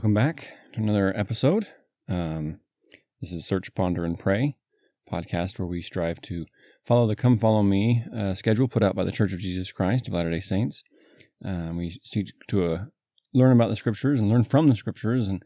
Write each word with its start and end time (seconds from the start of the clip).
Welcome 0.00 0.14
back 0.14 0.54
to 0.72 0.80
another 0.80 1.14
episode. 1.14 1.66
Um, 2.08 2.60
this 3.20 3.32
is 3.32 3.44
Search, 3.44 3.74
Ponder, 3.74 4.06
and 4.06 4.18
Pray 4.18 4.56
podcast 5.12 5.58
where 5.58 5.68
we 5.68 5.82
strive 5.82 6.22
to 6.22 6.46
follow 6.86 7.06
the 7.06 7.14
Come 7.14 7.38
Follow 7.38 7.62
Me 7.62 8.02
uh, 8.16 8.32
schedule 8.32 8.66
put 8.66 8.82
out 8.82 8.96
by 8.96 9.04
the 9.04 9.12
Church 9.12 9.34
of 9.34 9.40
Jesus 9.40 9.72
Christ 9.72 10.08
of 10.08 10.14
Latter 10.14 10.30
day 10.30 10.40
Saints. 10.40 10.82
Um, 11.44 11.76
we 11.76 12.00
seek 12.02 12.32
to 12.48 12.72
uh, 12.72 12.84
learn 13.34 13.52
about 13.52 13.68
the 13.68 13.76
scriptures 13.76 14.18
and 14.18 14.30
learn 14.30 14.42
from 14.42 14.68
the 14.68 14.74
scriptures 14.74 15.28
and 15.28 15.42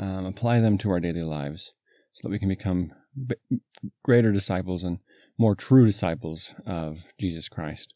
um, 0.00 0.24
apply 0.24 0.60
them 0.60 0.78
to 0.78 0.90
our 0.90 1.00
daily 1.00 1.22
lives 1.22 1.74
so 2.14 2.20
that 2.22 2.32
we 2.32 2.38
can 2.38 2.48
become 2.48 2.92
b- 3.26 3.60
greater 4.02 4.32
disciples 4.32 4.84
and 4.84 5.00
more 5.36 5.54
true 5.54 5.84
disciples 5.84 6.54
of 6.64 7.08
Jesus 7.20 7.50
Christ. 7.50 7.92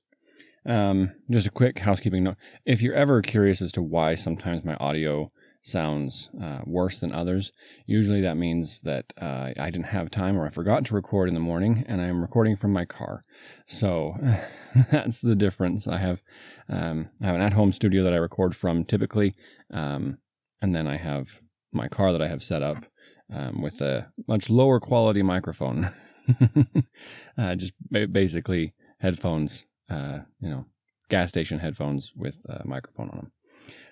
Um, 0.67 1.13
just 1.31 1.47
a 1.47 1.51
quick 1.51 1.79
housekeeping 1.79 2.25
note. 2.25 2.37
If 2.67 2.83
you're 2.83 2.93
ever 2.93 3.23
curious 3.23 3.63
as 3.63 3.73
to 3.73 3.83
why 3.83 4.15
sometimes 4.15 4.63
my 4.63 4.75
audio 4.75 5.33
sounds 5.63 6.29
uh, 6.43 6.61
worse 6.65 6.99
than 6.99 7.13
others. 7.13 7.53
Usually 7.87 8.21
that 8.21 8.37
means 8.37 8.81
that 8.81 9.13
uh, 9.21 9.51
I 9.59 9.71
didn't 9.71 9.87
have 9.87 10.11
time 10.11 10.37
or 10.37 10.47
I 10.47 10.51
forgot 10.51 10.85
to 10.87 10.95
record 10.95 11.29
in 11.29 11.35
the 11.35 11.41
morning 11.41 11.85
and 11.87 12.01
I'm 12.01 12.21
recording 12.21 12.57
from 12.57 12.73
my 12.73 12.85
car. 12.85 13.25
So 13.67 14.17
that's 14.91 15.21
the 15.21 15.37
difference. 15.37 15.87
I 15.87 15.99
have, 15.99 16.21
um, 16.69 17.11
I 17.23 17.27
have 17.27 17.37
an 17.37 17.43
at 17.43 17.53
home 17.53 17.73
studio 17.73 18.03
that 18.03 18.13
I 18.13 18.17
record 18.17 18.57
from 18.57 18.85
typically. 18.85 19.35
Um, 19.73 20.19
and 20.61 20.75
then 20.75 20.87
I 20.87 20.97
have 20.97 21.41
my 21.73 21.89
car 21.89 22.13
that 22.13 22.23
I 22.23 22.29
have 22.29 22.43
set 22.43 22.63
up 22.63 22.85
um, 23.33 23.63
with 23.63 23.81
a 23.81 24.13
much 24.27 24.51
lower 24.51 24.81
quality 24.81 25.23
microphone. 25.23 25.91
uh, 27.39 27.55
just 27.55 27.73
basically 27.91 28.75
headphones, 28.99 29.65
uh, 29.89 30.21
you 30.41 30.51
know, 30.51 30.67
gas 31.09 31.29
station 31.29 31.59
headphones 31.61 32.13
with 32.17 32.39
a 32.49 32.67
microphone 32.67 33.11
on 33.11 33.17
them. 33.17 33.33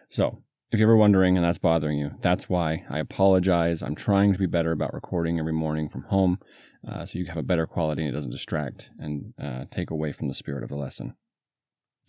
So 0.09 0.43
if 0.73 0.79
you're 0.79 0.89
ever 0.89 0.97
wondering 0.97 1.37
and 1.37 1.45
that's 1.45 1.59
bothering 1.59 1.99
you, 1.99 2.13
that's 2.21 2.49
why 2.49 2.85
I 2.89 2.99
apologize. 2.99 3.83
I'm 3.83 3.95
trying 3.95 4.33
to 4.33 4.39
be 4.39 4.47
better 4.47 4.73
about 4.73 4.95
recording 4.95 5.39
every 5.39 5.53
morning 5.53 5.89
from 5.89 6.03
home 6.05 6.39
uh, 6.87 7.05
so 7.05 7.19
you 7.19 7.27
have 7.27 7.37
a 7.37 7.43
better 7.43 7.67
quality 7.67 8.03
and 8.03 8.11
it 8.11 8.15
doesn't 8.15 8.31
distract 8.31 8.91
and 8.99 9.35
uh, 9.41 9.65
take 9.71 9.91
away 9.91 10.13
from 10.13 10.29
the 10.29 10.35
spirit 10.35 10.63
of 10.63 10.69
the 10.69 10.77
lesson. 10.77 11.15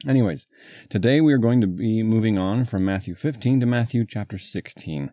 Anyways, 0.08 0.48
today 0.90 1.22
we 1.22 1.34
are 1.34 1.38
going 1.38 1.62
to 1.62 1.68
be 1.68 2.02
moving 2.02 2.38
on 2.38 2.66
from 2.66 2.86
Matthew 2.86 3.14
15 3.14 3.60
to 3.60 3.66
Matthew 3.66 4.06
chapter 4.08 4.38
16. 4.38 5.12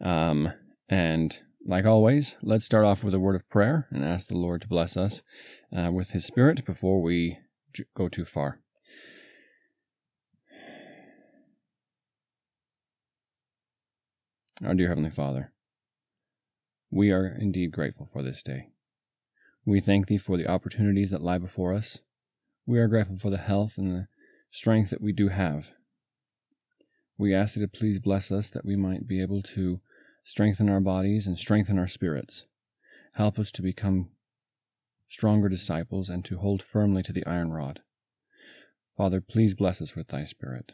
Um, 0.00 0.52
and 0.88 1.40
like 1.66 1.84
always, 1.84 2.36
let's 2.42 2.64
start 2.64 2.84
off 2.84 3.04
with 3.04 3.14
a 3.14 3.18
word 3.18 3.36
of 3.36 3.48
prayer 3.50 3.86
and 3.90 4.04
ask 4.04 4.28
the 4.28 4.36
Lord 4.36 4.62
to 4.62 4.68
bless 4.68 4.96
us 4.96 5.22
uh, 5.76 5.90
with 5.92 6.12
His 6.12 6.24
Spirit 6.24 6.64
before 6.64 7.02
we 7.02 7.38
go 7.94 8.08
too 8.08 8.24
far. 8.24 8.60
Our 14.62 14.74
dear 14.74 14.88
Heavenly 14.88 15.08
Father, 15.08 15.52
we 16.90 17.10
are 17.10 17.26
indeed 17.26 17.72
grateful 17.72 18.04
for 18.04 18.22
this 18.22 18.42
day. 18.42 18.68
We 19.64 19.80
thank 19.80 20.06
Thee 20.06 20.18
for 20.18 20.36
the 20.36 20.46
opportunities 20.46 21.08
that 21.10 21.22
lie 21.22 21.38
before 21.38 21.72
us. 21.72 22.00
We 22.66 22.78
are 22.78 22.86
grateful 22.86 23.16
for 23.16 23.30
the 23.30 23.38
health 23.38 23.78
and 23.78 23.90
the 23.90 24.08
strength 24.50 24.90
that 24.90 25.00
we 25.00 25.12
do 25.12 25.28
have. 25.28 25.70
We 27.16 27.34
ask 27.34 27.54
Thee 27.54 27.62
to 27.62 27.68
please 27.68 28.00
bless 28.00 28.30
us 28.30 28.50
that 28.50 28.66
we 28.66 28.76
might 28.76 29.08
be 29.08 29.22
able 29.22 29.40
to 29.54 29.80
strengthen 30.24 30.68
our 30.68 30.80
bodies 30.80 31.26
and 31.26 31.38
strengthen 31.38 31.78
our 31.78 31.88
spirits. 31.88 32.44
Help 33.14 33.38
us 33.38 33.50
to 33.52 33.62
become 33.62 34.10
stronger 35.08 35.48
disciples 35.48 36.10
and 36.10 36.22
to 36.26 36.36
hold 36.36 36.62
firmly 36.62 37.02
to 37.04 37.14
the 37.14 37.24
iron 37.24 37.50
rod. 37.50 37.80
Father, 38.94 39.22
please 39.22 39.54
bless 39.54 39.80
us 39.80 39.96
with 39.96 40.08
Thy 40.08 40.24
Spirit. 40.24 40.72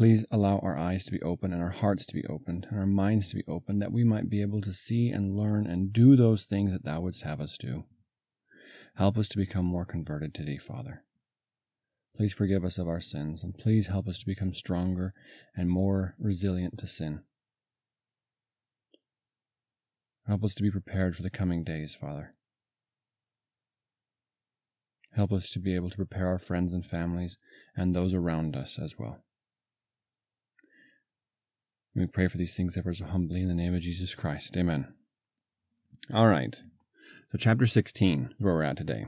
Please 0.00 0.24
allow 0.30 0.58
our 0.60 0.78
eyes 0.78 1.04
to 1.04 1.12
be 1.12 1.20
open 1.20 1.52
and 1.52 1.60
our 1.60 1.72
hearts 1.72 2.06
to 2.06 2.14
be 2.14 2.24
opened 2.24 2.66
and 2.70 2.80
our 2.80 2.86
minds 2.86 3.28
to 3.28 3.36
be 3.36 3.44
open 3.46 3.80
that 3.80 3.92
we 3.92 4.02
might 4.02 4.30
be 4.30 4.40
able 4.40 4.62
to 4.62 4.72
see 4.72 5.10
and 5.10 5.36
learn 5.36 5.66
and 5.66 5.92
do 5.92 6.16
those 6.16 6.44
things 6.44 6.72
that 6.72 6.86
Thou 6.86 7.02
wouldst 7.02 7.22
have 7.24 7.38
us 7.38 7.58
do. 7.58 7.84
Help 8.94 9.18
us 9.18 9.28
to 9.28 9.36
become 9.36 9.66
more 9.66 9.84
converted 9.84 10.32
to 10.32 10.42
Thee, 10.42 10.56
Father. 10.56 11.04
Please 12.16 12.32
forgive 12.32 12.64
us 12.64 12.78
of 12.78 12.88
our 12.88 12.98
sins 12.98 13.44
and 13.44 13.58
please 13.58 13.88
help 13.88 14.08
us 14.08 14.18
to 14.20 14.24
become 14.24 14.54
stronger 14.54 15.12
and 15.54 15.68
more 15.68 16.14
resilient 16.18 16.78
to 16.78 16.86
sin. 16.86 17.20
Help 20.26 20.42
us 20.42 20.54
to 20.54 20.62
be 20.62 20.70
prepared 20.70 21.14
for 21.14 21.22
the 21.22 21.28
coming 21.28 21.62
days, 21.62 21.94
Father. 21.94 22.32
Help 25.12 25.30
us 25.30 25.50
to 25.50 25.58
be 25.58 25.74
able 25.74 25.90
to 25.90 25.96
prepare 25.96 26.28
our 26.28 26.38
friends 26.38 26.72
and 26.72 26.86
families 26.86 27.36
and 27.76 27.94
those 27.94 28.14
around 28.14 28.56
us 28.56 28.78
as 28.82 28.94
well. 28.98 29.24
We 31.94 32.06
pray 32.06 32.28
for 32.28 32.36
these 32.36 32.54
things 32.54 32.76
ever 32.76 32.94
so 32.94 33.04
humbly 33.04 33.42
in 33.42 33.48
the 33.48 33.54
name 33.54 33.74
of 33.74 33.80
Jesus 33.80 34.14
Christ. 34.14 34.56
Amen. 34.56 34.94
All 36.14 36.28
right. 36.28 36.62
So, 37.32 37.38
chapter 37.38 37.66
16 37.66 38.30
is 38.38 38.44
where 38.44 38.54
we're 38.54 38.62
at 38.62 38.76
today. 38.76 39.06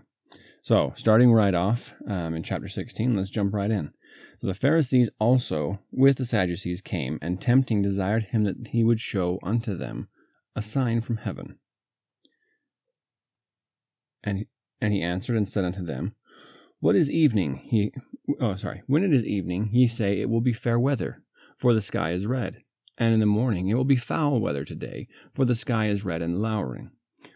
So, 0.63 0.93
starting 0.97 1.33
right 1.33 1.55
off 1.55 1.95
um, 2.09 2.35
in 2.35 2.43
chapter 2.43 2.69
16, 2.69 3.17
let's 3.17 3.31
jump 3.31 3.55
right 3.55 3.71
in. 3.71 3.93
So, 4.41 4.49
the 4.49 4.55
Pharisees 4.55 5.11
also 5.21 5.79
with 5.93 6.17
the 6.19 6.25
Sadducees 6.25 6.81
came, 6.81 7.19
and 7.23 7.41
tempting 7.41 7.83
desired 7.83 8.25
him 8.25 8.43
that 8.45 8.69
he 8.69 8.83
would 8.83 9.01
show 9.01 9.39
unto 9.45 9.77
them 9.77 10.09
a 10.57 10.63
sign 10.63 11.01
from 11.03 11.19
heaven. 11.19 11.59
And 14.25 14.39
he, 14.39 14.49
and 14.81 14.93
he 14.93 15.03
answered 15.03 15.37
and 15.37 15.47
said 15.47 15.65
unto 15.65 15.85
them, 15.85 16.15
What 16.81 16.97
is 16.97 17.09
evening? 17.09 17.63
He, 17.69 17.93
oh, 18.41 18.57
sorry. 18.57 18.83
When 18.89 19.05
it 19.05 19.13
is 19.13 19.25
evening, 19.25 19.71
ye 19.73 19.87
say 19.87 20.21
it 20.21 20.29
will 20.29 20.41
be 20.41 20.53
fair 20.53 20.81
weather, 20.81 21.23
for 21.57 21.75
the 21.75 21.81
sky 21.81 22.11
is 22.11 22.27
red. 22.27 22.63
And 22.99 23.15
in 23.15 23.21
the 23.21 23.27
morning 23.27 23.69
it 23.69 23.75
will 23.75 23.85
be 23.85 23.97
foul 23.97 24.41
weather 24.41 24.65
today, 24.65 25.09
for 25.35 25.45
the 25.45 25.55
sky 25.55 25.89
is 25.89 26.05
red 26.05 26.23
and 26.23 26.41
lowering. 26.41 26.91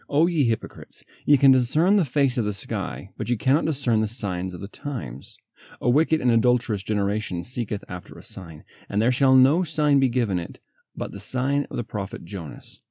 O 0.09 0.27
ye 0.27 0.43
hypocrites, 0.45 1.03
ye 1.25 1.37
can 1.37 1.51
discern 1.51 1.95
the 1.95 2.05
face 2.05 2.37
of 2.37 2.45
the 2.45 2.53
sky, 2.53 3.09
but 3.17 3.29
ye 3.29 3.37
cannot 3.37 3.65
discern 3.65 4.01
the 4.01 4.07
signs 4.07 4.53
of 4.53 4.61
the 4.61 4.67
times. 4.67 5.37
A 5.81 5.89
wicked 5.89 6.21
and 6.21 6.29
adulterous 6.29 6.83
generation 6.83 7.43
seeketh 7.43 7.83
after 7.89 8.17
a 8.17 8.23
sign, 8.23 8.63
and 8.89 9.01
there 9.01 9.11
shall 9.11 9.33
no 9.33 9.63
sign 9.63 9.99
be 9.99 10.09
given 10.09 10.39
it, 10.39 10.59
but 10.95 11.11
the 11.11 11.19
sign 11.19 11.65
of 11.71 11.77
the 11.77 11.83
prophet 11.83 12.25
Jonas. 12.25 12.81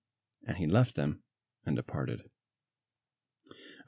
And 0.47 0.56
he 0.56 0.66
left 0.66 0.97
them 0.97 1.21
and 1.65 1.76
departed. 1.76 2.22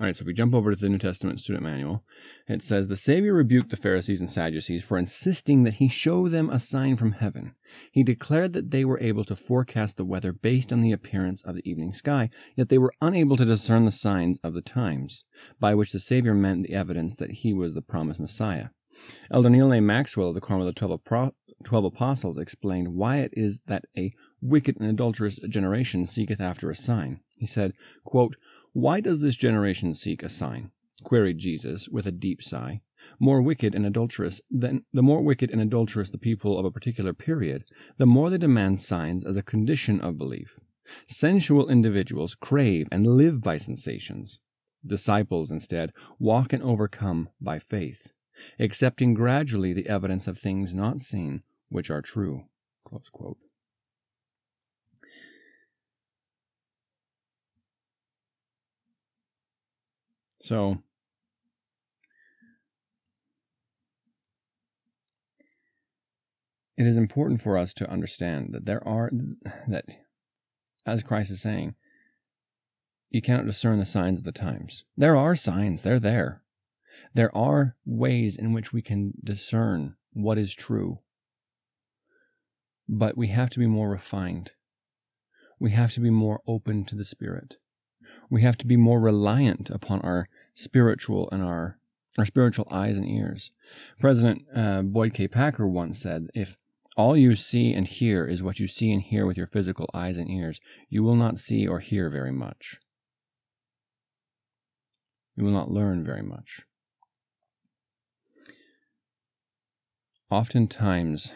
All 0.01 0.07
right, 0.07 0.15
so 0.15 0.23
if 0.23 0.29
we 0.29 0.33
jump 0.33 0.55
over 0.55 0.73
to 0.73 0.81
the 0.81 0.89
New 0.89 0.99
Testament 0.99 1.41
student 1.41 1.65
manual, 1.65 2.05
it 2.47 2.63
says 2.63 2.87
the 2.87 2.95
Savior 2.95 3.35
rebuked 3.35 3.71
the 3.71 3.77
Pharisees 3.77 4.21
and 4.21 4.31
Sadducees 4.31 4.85
for 4.85 4.97
insisting 4.97 5.65
that 5.65 5.75
he 5.75 5.89
show 5.89 6.29
them 6.29 6.51
a 6.51 6.61
sign 6.61 6.97
from 6.97 7.13
heaven. 7.13 7.57
He 7.91 8.05
declared 8.05 8.53
that 8.53 8.71
they 8.71 8.85
were 8.85 9.01
able 9.01 9.25
to 9.25 9.35
forecast 9.35 9.97
the 9.97 10.05
weather 10.05 10.33
based 10.33 10.73
on 10.73 10.83
the 10.83 10.93
appearance 10.93 11.43
of 11.43 11.57
the 11.57 11.69
evening 11.69 11.93
sky, 11.93 12.31
yet 12.55 12.69
they 12.69 12.79
were 12.79 12.95
unable 13.01 13.37
to 13.39 13.45
discern 13.45 13.87
the 13.87 13.91
signs 13.91 14.39
of 14.45 14.55
the 14.55 14.63
times, 14.63 15.25
by 15.59 15.75
which 15.75 15.91
the 15.91 15.99
Savior 15.99 16.33
meant 16.33 16.69
the 16.69 16.75
evidence 16.75 17.17
that 17.17 17.33
he 17.33 17.53
was 17.53 17.75
the 17.75 17.83
promised 17.83 18.21
Messiah. 18.21 18.69
Elder 19.33 19.51
Neal 19.51 19.73
A. 19.73 19.81
Maxwell 19.81 20.29
of 20.29 20.35
the 20.37 20.41
Quorum 20.41 20.61
of 20.63 20.73
the 20.73 20.79
Twelve, 20.79 21.01
Twelve 21.65 21.85
Apostles 21.85 22.39
explained 22.39 22.95
why 22.95 23.17
it 23.19 23.33
is 23.33 23.63
that 23.67 23.85
a 23.97 24.13
wicked 24.41 24.77
and 24.79 24.89
adulterous 24.89 25.41
generation 25.49 26.07
seeketh 26.07 26.41
after 26.41 26.71
a 26.71 26.77
sign. 26.77 27.19
He 27.37 27.47
said, 27.47 27.73
quote, 28.05 28.37
why 28.73 29.01
does 29.01 29.21
this 29.21 29.37
generation 29.37 29.95
seek 29.95 30.23
a 30.23 30.29
sign? 30.29 30.71
queried 31.05 31.39
Jesus 31.39 31.89
with 31.89 32.07
a 32.07 32.13
deep 32.13 32.43
sigh. 32.43 32.81
More 33.21 33.41
wicked 33.41 33.75
and 33.75 33.87
adulterous 33.87 34.41
than 34.51 34.85
the 34.93 35.03
more 35.03 35.23
wicked 35.23 35.51
and 35.51 35.61
adulterous 35.61 36.11
the 36.11 36.19
people 36.19 36.59
of 36.59 36.65
a 36.65 36.71
particular 36.71 37.13
period, 37.13 37.65
the 37.97 38.07
more 38.07 38.31
they 38.31 38.39
demand 38.39 38.81
signs 38.81 39.25
as 39.25 39.37
a 39.37 39.43
condition 39.43 40.01
of 40.01 40.19
belief. 40.19 40.59
Sensual 41.07 41.69
individuals 41.69 42.35
crave 42.35 42.89
and 42.91 43.07
live 43.07 43.41
by 43.41 43.57
sensations. 43.57 44.41
Disciples, 44.87 45.51
instead, 45.51 45.93
walk 46.19 46.53
and 46.53 46.63
overcome 46.63 47.29
by 47.41 47.59
faith, 47.59 48.13
accepting 48.59 49.15
gradually 49.15 49.73
the 49.73 49.89
evidence 49.89 50.27
of 50.27 50.39
things 50.39 50.75
not 50.75 51.01
seen, 51.01 51.43
which 51.69 51.91
are 51.91 52.03
true. 52.03 52.45
So 60.41 60.79
it 66.77 66.87
is 66.87 66.97
important 66.97 67.43
for 67.43 67.59
us 67.59 67.75
to 67.75 67.91
understand 67.91 68.51
that 68.53 68.65
there 68.65 68.87
are 68.87 69.11
that 69.67 69.85
as 70.87 71.03
Christ 71.03 71.31
is 71.31 71.43
saying, 71.43 71.75
you 73.11 73.21
cannot 73.21 73.47
discern 73.47 73.79
the 73.79 73.85
signs 73.85 74.21
of 74.21 74.25
the 74.25 74.33
times. 74.33 74.85
There 74.97 75.17
are 75.17 75.35
signs, 75.35 75.83
they're 75.83 75.99
there. 75.99 76.43
There 77.15 77.35
are 77.37 77.77
ways 77.85 78.37
in 78.37 78.53
which 78.53 78.73
we 78.73 78.83
can 78.83 79.15
discern 79.23 79.97
what 80.13 80.39
is 80.39 80.55
true. 80.55 81.01
But 82.89 83.17
we 83.17 83.29
have 83.29 83.51
to 83.51 83.59
be 83.59 83.67
more 83.67 83.91
refined. 83.91 84.53
We 85.59 85.73
have 85.73 85.93
to 85.93 86.01
be 86.01 86.11
more 86.11 86.41
open 86.47 86.85
to 86.87 86.95
the 86.95 87.05
Spirit 87.05 87.57
we 88.31 88.43
have 88.43 88.57
to 88.59 88.67
be 88.67 88.77
more 88.77 89.01
reliant 89.01 89.71
upon 89.71 90.01
our 90.01 90.29
spiritual 90.55 91.29
and 91.31 91.43
our 91.43 91.79
our 92.17 92.25
spiritual 92.25 92.67
eyes 92.71 92.97
and 92.97 93.09
ears. 93.09 93.53
President 94.01 94.43
uh, 94.55 94.83
Boyd 94.83 95.15
K. 95.15 95.29
Packer 95.29 95.69
once 95.69 96.01
said, 96.01 96.29
"If 96.35 96.57
all 96.99 97.17
you 97.17 97.37
see 97.37 97.73
and 97.73 97.87
hear 97.87 98.27
is 98.27 98.43
what 98.43 98.59
you 98.59 98.67
see 98.67 98.91
and 98.91 99.01
hear 99.01 99.25
with 99.25 99.37
your 99.37 99.47
physical 99.47 99.89
eyes 99.95 100.19
and 100.19 100.29
ears, 100.29 100.61
you 100.89 101.05
will 101.05 101.15
not 101.15 101.39
see 101.39 101.65
or 101.65 101.79
hear 101.79 102.11
very 102.11 102.33
much. 102.33 102.81
You 105.37 105.45
will 105.45 105.53
not 105.53 105.71
learn 105.71 106.05
very 106.05 106.23
much. 106.23 106.63
Oftentimes, 110.29 111.31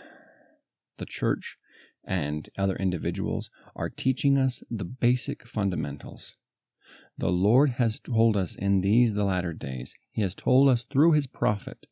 the 0.99 1.07
church 1.07 1.57
and 2.05 2.49
other 2.59 2.75
individuals 2.75 3.49
are 3.77 3.89
teaching 3.89 4.37
us 4.37 4.65
the 4.69 4.85
basic 4.85 5.47
fundamentals. 5.47 6.35
The 7.19 7.29
Lord 7.29 7.71
has 7.71 8.01
told 8.01 8.37
us 8.37 8.55
in 8.55 8.81
these 8.81 9.15
the 9.15 9.25
latter 9.25 9.53
days, 9.53 9.95
He 10.11 10.23
has 10.23 10.35
told 10.35 10.69
us 10.69 10.85
through 10.85 11.13
His 11.13 11.27
prophet, 11.27 11.87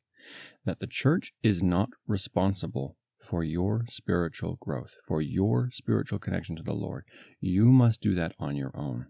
that 0.65 0.81
the 0.81 0.87
church 0.87 1.33
is 1.43 1.63
not 1.63 1.91
responsible 2.07 2.97
for 3.19 3.45
your 3.45 3.85
spiritual 3.89 4.57
growth, 4.61 4.97
for 5.07 5.21
your 5.21 5.71
spiritual 5.73 6.19
connection 6.19 6.57
to 6.57 6.63
the 6.63 6.73
Lord. 6.73 7.05
You 7.41 7.67
must 7.67 8.01
do 8.01 8.15
that 8.15 8.35
on 8.39 8.57
your 8.57 8.73
own. 8.75 9.07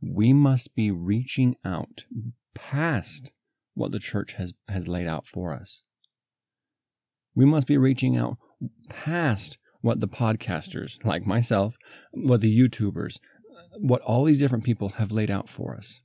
We 0.00 0.32
must 0.32 0.74
be 0.74 0.90
reaching 0.90 1.56
out 1.64 2.04
past 2.54 3.32
what 3.74 3.92
the 3.92 3.98
church 3.98 4.34
has, 4.34 4.54
has 4.68 4.86
laid 4.86 5.06
out 5.06 5.26
for 5.26 5.52
us. 5.52 5.82
We 7.34 7.44
must 7.44 7.66
be 7.66 7.76
reaching 7.76 8.16
out 8.16 8.36
past 8.88 9.58
what 9.80 10.00
the 10.00 10.08
podcasters 10.08 11.04
like 11.04 11.26
myself, 11.26 11.74
what 12.12 12.40
the 12.40 12.56
YouTubers, 12.56 13.18
what 13.78 14.02
all 14.02 14.24
these 14.24 14.38
different 14.38 14.64
people 14.64 14.90
have 14.90 15.12
laid 15.12 15.30
out 15.30 15.48
for 15.48 15.74
us. 15.74 16.00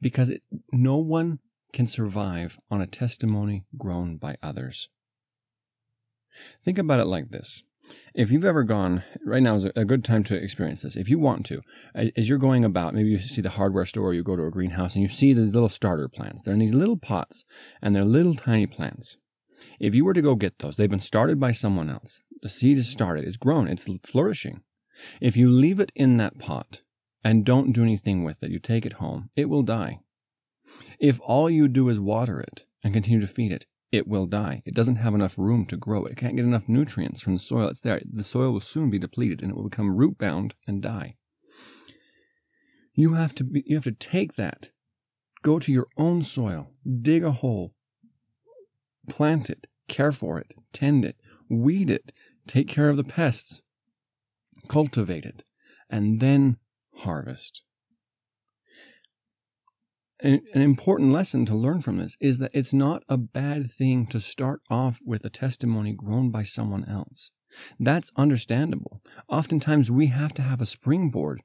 Because 0.00 0.30
it, 0.30 0.42
no 0.72 0.96
one 0.96 1.40
can 1.72 1.86
survive 1.86 2.58
on 2.70 2.80
a 2.80 2.86
testimony 2.86 3.64
grown 3.76 4.16
by 4.16 4.36
others. 4.42 4.88
Think 6.64 6.78
about 6.78 7.00
it 7.00 7.06
like 7.06 7.30
this. 7.30 7.62
If 8.14 8.30
you've 8.30 8.44
ever 8.44 8.64
gone, 8.64 9.02
right 9.24 9.42
now 9.42 9.54
is 9.54 9.64
a 9.64 9.84
good 9.84 10.04
time 10.04 10.22
to 10.24 10.36
experience 10.36 10.82
this. 10.82 10.96
If 10.96 11.08
you 11.08 11.18
want 11.18 11.46
to, 11.46 11.62
as 11.94 12.28
you're 12.28 12.38
going 12.38 12.64
about, 12.64 12.94
maybe 12.94 13.08
you 13.08 13.18
see 13.18 13.40
the 13.40 13.50
hardware 13.50 13.86
store, 13.86 14.12
you 14.12 14.22
go 14.22 14.36
to 14.36 14.44
a 14.44 14.50
greenhouse, 14.50 14.94
and 14.94 15.02
you 15.02 15.08
see 15.08 15.32
these 15.32 15.54
little 15.54 15.68
starter 15.68 16.08
plants. 16.08 16.42
They're 16.42 16.54
in 16.54 16.60
these 16.60 16.74
little 16.74 16.98
pots, 16.98 17.44
and 17.80 17.94
they're 17.94 18.04
little 18.04 18.34
tiny 18.34 18.66
plants. 18.66 19.16
If 19.80 19.94
you 19.94 20.04
were 20.04 20.12
to 20.12 20.22
go 20.22 20.34
get 20.34 20.58
those, 20.58 20.76
they've 20.76 20.90
been 20.90 21.00
started 21.00 21.40
by 21.40 21.52
someone 21.52 21.88
else. 21.88 22.20
The 22.42 22.48
seed 22.48 22.78
is 22.78 22.88
started, 22.88 23.24
it's 23.24 23.36
grown, 23.36 23.68
it's 23.68 23.88
flourishing. 24.04 24.60
If 25.20 25.36
you 25.36 25.50
leave 25.50 25.80
it 25.80 25.92
in 25.94 26.16
that 26.16 26.38
pot 26.38 26.80
and 27.24 27.44
don't 27.44 27.72
do 27.72 27.82
anything 27.82 28.24
with 28.24 28.42
it, 28.42 28.50
you 28.50 28.58
take 28.58 28.86
it 28.86 28.94
home, 28.94 29.30
it 29.36 29.48
will 29.48 29.62
die. 29.62 30.00
If 30.98 31.20
all 31.20 31.48
you 31.48 31.68
do 31.68 31.88
is 31.88 32.00
water 32.00 32.40
it 32.40 32.64
and 32.82 32.92
continue 32.92 33.20
to 33.20 33.26
feed 33.26 33.52
it, 33.52 33.66
it 33.90 34.06
will 34.06 34.26
die. 34.26 34.62
It 34.66 34.74
doesn't 34.74 34.96
have 34.96 35.14
enough 35.14 35.38
room 35.38 35.64
to 35.66 35.76
grow. 35.76 36.04
It 36.04 36.16
can't 36.16 36.36
get 36.36 36.44
enough 36.44 36.68
nutrients 36.68 37.22
from 37.22 37.34
the 37.34 37.40
soil 37.40 37.68
it's 37.68 37.80
there. 37.80 38.00
The 38.10 38.24
soil 38.24 38.52
will 38.52 38.60
soon 38.60 38.90
be 38.90 38.98
depleted 38.98 39.42
and 39.42 39.50
it 39.50 39.56
will 39.56 39.68
become 39.68 39.96
root 39.96 40.18
bound 40.18 40.54
and 40.66 40.82
die. 40.82 41.16
You 42.94 43.14
have 43.14 43.34
to 43.36 43.44
be, 43.44 43.62
you 43.66 43.76
have 43.76 43.84
to 43.84 43.92
take 43.92 44.34
that, 44.34 44.70
go 45.42 45.58
to 45.58 45.72
your 45.72 45.86
own 45.96 46.22
soil, 46.22 46.72
dig 47.00 47.24
a 47.24 47.30
hole, 47.30 47.72
plant 49.08 49.48
it, 49.48 49.68
care 49.86 50.12
for 50.12 50.38
it, 50.38 50.52
tend 50.72 51.04
it, 51.04 51.16
weed 51.48 51.90
it, 51.90 52.12
take 52.46 52.68
care 52.68 52.90
of 52.90 52.96
the 52.96 53.04
pests, 53.04 53.62
cultivate 54.68 55.24
it, 55.24 55.44
and 55.90 56.20
then 56.20 56.58
harvest 56.98 57.62
an, 60.20 60.40
an 60.52 60.62
important 60.62 61.12
lesson 61.12 61.46
to 61.46 61.54
learn 61.54 61.80
from 61.80 61.98
this 61.98 62.16
is 62.20 62.38
that 62.38 62.50
it's 62.54 62.74
not 62.74 63.02
a 63.08 63.16
bad 63.16 63.70
thing 63.70 64.06
to 64.06 64.20
start 64.20 64.60
off 64.70 65.00
with 65.04 65.24
a 65.24 65.30
testimony 65.30 65.92
grown 65.92 66.30
by 66.30 66.42
someone 66.42 66.84
else. 66.88 67.30
That's 67.78 68.12
understandable. 68.16 69.00
Oftentimes 69.28 69.90
we 69.90 70.08
have 70.08 70.34
to 70.34 70.42
have 70.42 70.60
a 70.60 70.66
springboard. 70.66 71.42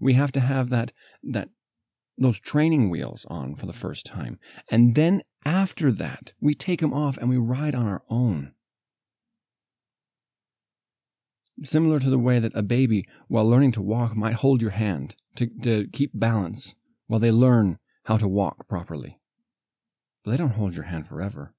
We 0.00 0.14
have 0.14 0.32
to 0.32 0.40
have 0.40 0.70
that 0.70 0.92
that 1.22 1.50
those 2.16 2.40
training 2.40 2.90
wheels 2.90 3.26
on 3.30 3.54
for 3.54 3.66
the 3.66 3.72
first 3.72 4.04
time. 4.04 4.40
And 4.68 4.96
then 4.96 5.22
after 5.44 5.92
that, 5.92 6.32
we 6.40 6.54
take 6.54 6.80
them 6.80 6.92
off 6.92 7.16
and 7.16 7.28
we 7.28 7.36
ride 7.36 7.76
on 7.76 7.86
our 7.86 8.02
own. 8.10 8.54
Similar 11.62 11.98
to 12.00 12.10
the 12.10 12.18
way 12.18 12.38
that 12.38 12.54
a 12.54 12.62
baby, 12.62 13.06
while 13.26 13.48
learning 13.48 13.72
to 13.72 13.82
walk, 13.82 14.16
might 14.16 14.34
hold 14.34 14.62
your 14.62 14.70
hand 14.72 15.16
to, 15.36 15.48
to 15.62 15.88
keep 15.92 16.12
balance 16.14 16.74
while 17.06 17.20
they 17.20 17.32
learn 17.32 17.78
how 18.04 18.16
to 18.16 18.28
walk 18.28 18.68
properly. 18.68 19.18
But 20.24 20.32
they 20.32 20.36
don't 20.36 20.54
hold 20.54 20.74
your 20.76 20.84
hand 20.84 21.08
forever. 21.08 21.54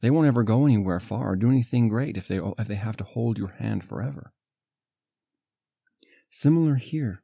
They 0.00 0.10
won't 0.10 0.26
ever 0.26 0.42
go 0.42 0.64
anywhere 0.64 1.00
far 1.00 1.32
or 1.32 1.36
do 1.36 1.50
anything 1.50 1.88
great 1.88 2.16
if 2.16 2.28
they, 2.28 2.38
if 2.58 2.68
they 2.68 2.74
have 2.76 2.96
to 2.98 3.04
hold 3.04 3.38
your 3.38 3.54
hand 3.58 3.84
forever. 3.84 4.32
Similar 6.30 6.76
here. 6.76 7.22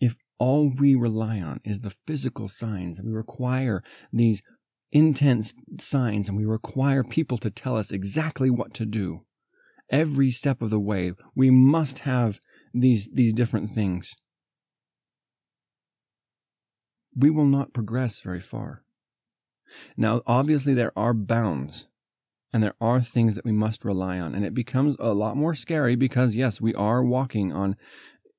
If 0.00 0.16
all 0.38 0.72
we 0.76 0.94
rely 0.94 1.40
on 1.40 1.60
is 1.64 1.80
the 1.80 1.94
physical 2.06 2.48
signs, 2.48 3.00
we 3.00 3.12
require 3.12 3.82
these 4.12 4.42
intense 4.90 5.54
signs 5.78 6.28
and 6.28 6.36
we 6.36 6.44
require 6.44 7.04
people 7.04 7.38
to 7.38 7.50
tell 7.50 7.76
us 7.76 7.92
exactly 7.92 8.50
what 8.50 8.74
to 8.74 8.86
do. 8.86 9.24
Every 9.92 10.30
step 10.30 10.62
of 10.62 10.70
the 10.70 10.80
way, 10.80 11.12
we 11.36 11.50
must 11.50 12.00
have 12.00 12.40
these, 12.74 13.08
these 13.12 13.34
different 13.34 13.70
things 13.70 14.14
we 17.14 17.30
will 17.30 17.46
not 17.46 17.72
progress 17.72 18.20
very 18.20 18.40
far. 18.40 18.82
Now, 19.96 20.22
obviously, 20.26 20.74
there 20.74 20.92
are 20.96 21.14
bounds 21.14 21.86
and 22.52 22.62
there 22.62 22.74
are 22.80 23.00
things 23.00 23.34
that 23.34 23.44
we 23.44 23.52
must 23.52 23.84
rely 23.84 24.18
on. 24.18 24.34
And 24.34 24.44
it 24.44 24.54
becomes 24.54 24.96
a 24.98 25.14
lot 25.14 25.36
more 25.36 25.54
scary 25.54 25.96
because, 25.96 26.36
yes, 26.36 26.60
we 26.60 26.74
are 26.74 27.02
walking 27.02 27.52
on 27.52 27.76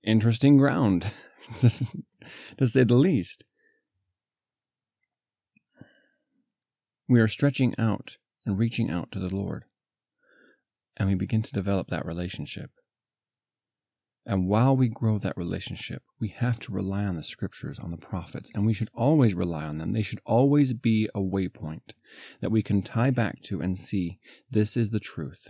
interesting 0.03 0.57
ground, 0.57 1.11
to 1.57 1.69
say 1.69 2.83
the 2.83 2.95
least. 2.95 3.43
We 7.07 7.19
are 7.19 7.27
stretching 7.27 7.73
out 7.77 8.17
and 8.45 8.57
reaching 8.57 8.89
out 8.89 9.11
to 9.11 9.19
the 9.19 9.35
Lord. 9.35 9.65
And 10.97 11.09
we 11.09 11.15
begin 11.15 11.41
to 11.41 11.51
develop 11.51 11.87
that 11.89 12.05
relationship. 12.05 12.71
And 14.25 14.47
while 14.47 14.75
we 14.75 14.87
grow 14.87 15.17
that 15.19 15.35
relationship, 15.35 16.01
we 16.19 16.29
have 16.29 16.57
to 16.59 16.71
rely 16.71 17.03
on 17.03 17.17
the 17.17 17.23
scriptures, 17.23 17.77
on 17.77 17.91
the 17.91 17.97
prophets, 17.97 18.49
and 18.53 18.65
we 18.65 18.73
should 18.73 18.89
always 18.93 19.33
rely 19.33 19.65
on 19.65 19.79
them. 19.79 19.91
They 19.91 20.01
should 20.01 20.21
always 20.25 20.71
be 20.71 21.09
a 21.13 21.19
waypoint 21.19 21.91
that 22.39 22.51
we 22.51 22.63
can 22.63 22.81
tie 22.81 23.09
back 23.09 23.41
to 23.43 23.59
and 23.59 23.77
see 23.77 24.19
this 24.49 24.77
is 24.77 24.91
the 24.91 25.01
truth. 25.01 25.49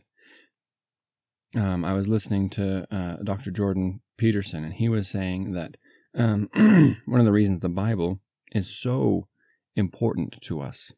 Um, 1.56 1.86
I 1.86 1.94
was 1.94 2.08
listening 2.08 2.50
to 2.52 2.88
uh, 2.92 3.18
Dr. 3.24 3.52
Jordan 3.52 4.02
Peterson, 4.18 4.64
and 4.64 4.74
he 4.74 4.90
was 4.90 5.08
saying 5.08 5.52
that 5.52 5.78
um, 6.18 6.50
one 7.06 7.20
of 7.20 7.26
the 7.26 7.32
reasons 7.32 7.60
the 7.60 7.70
Bible 7.70 8.22
is 8.54 8.76
so 8.76 9.28
important 9.76 10.42
to 10.44 10.62
us 10.62 10.92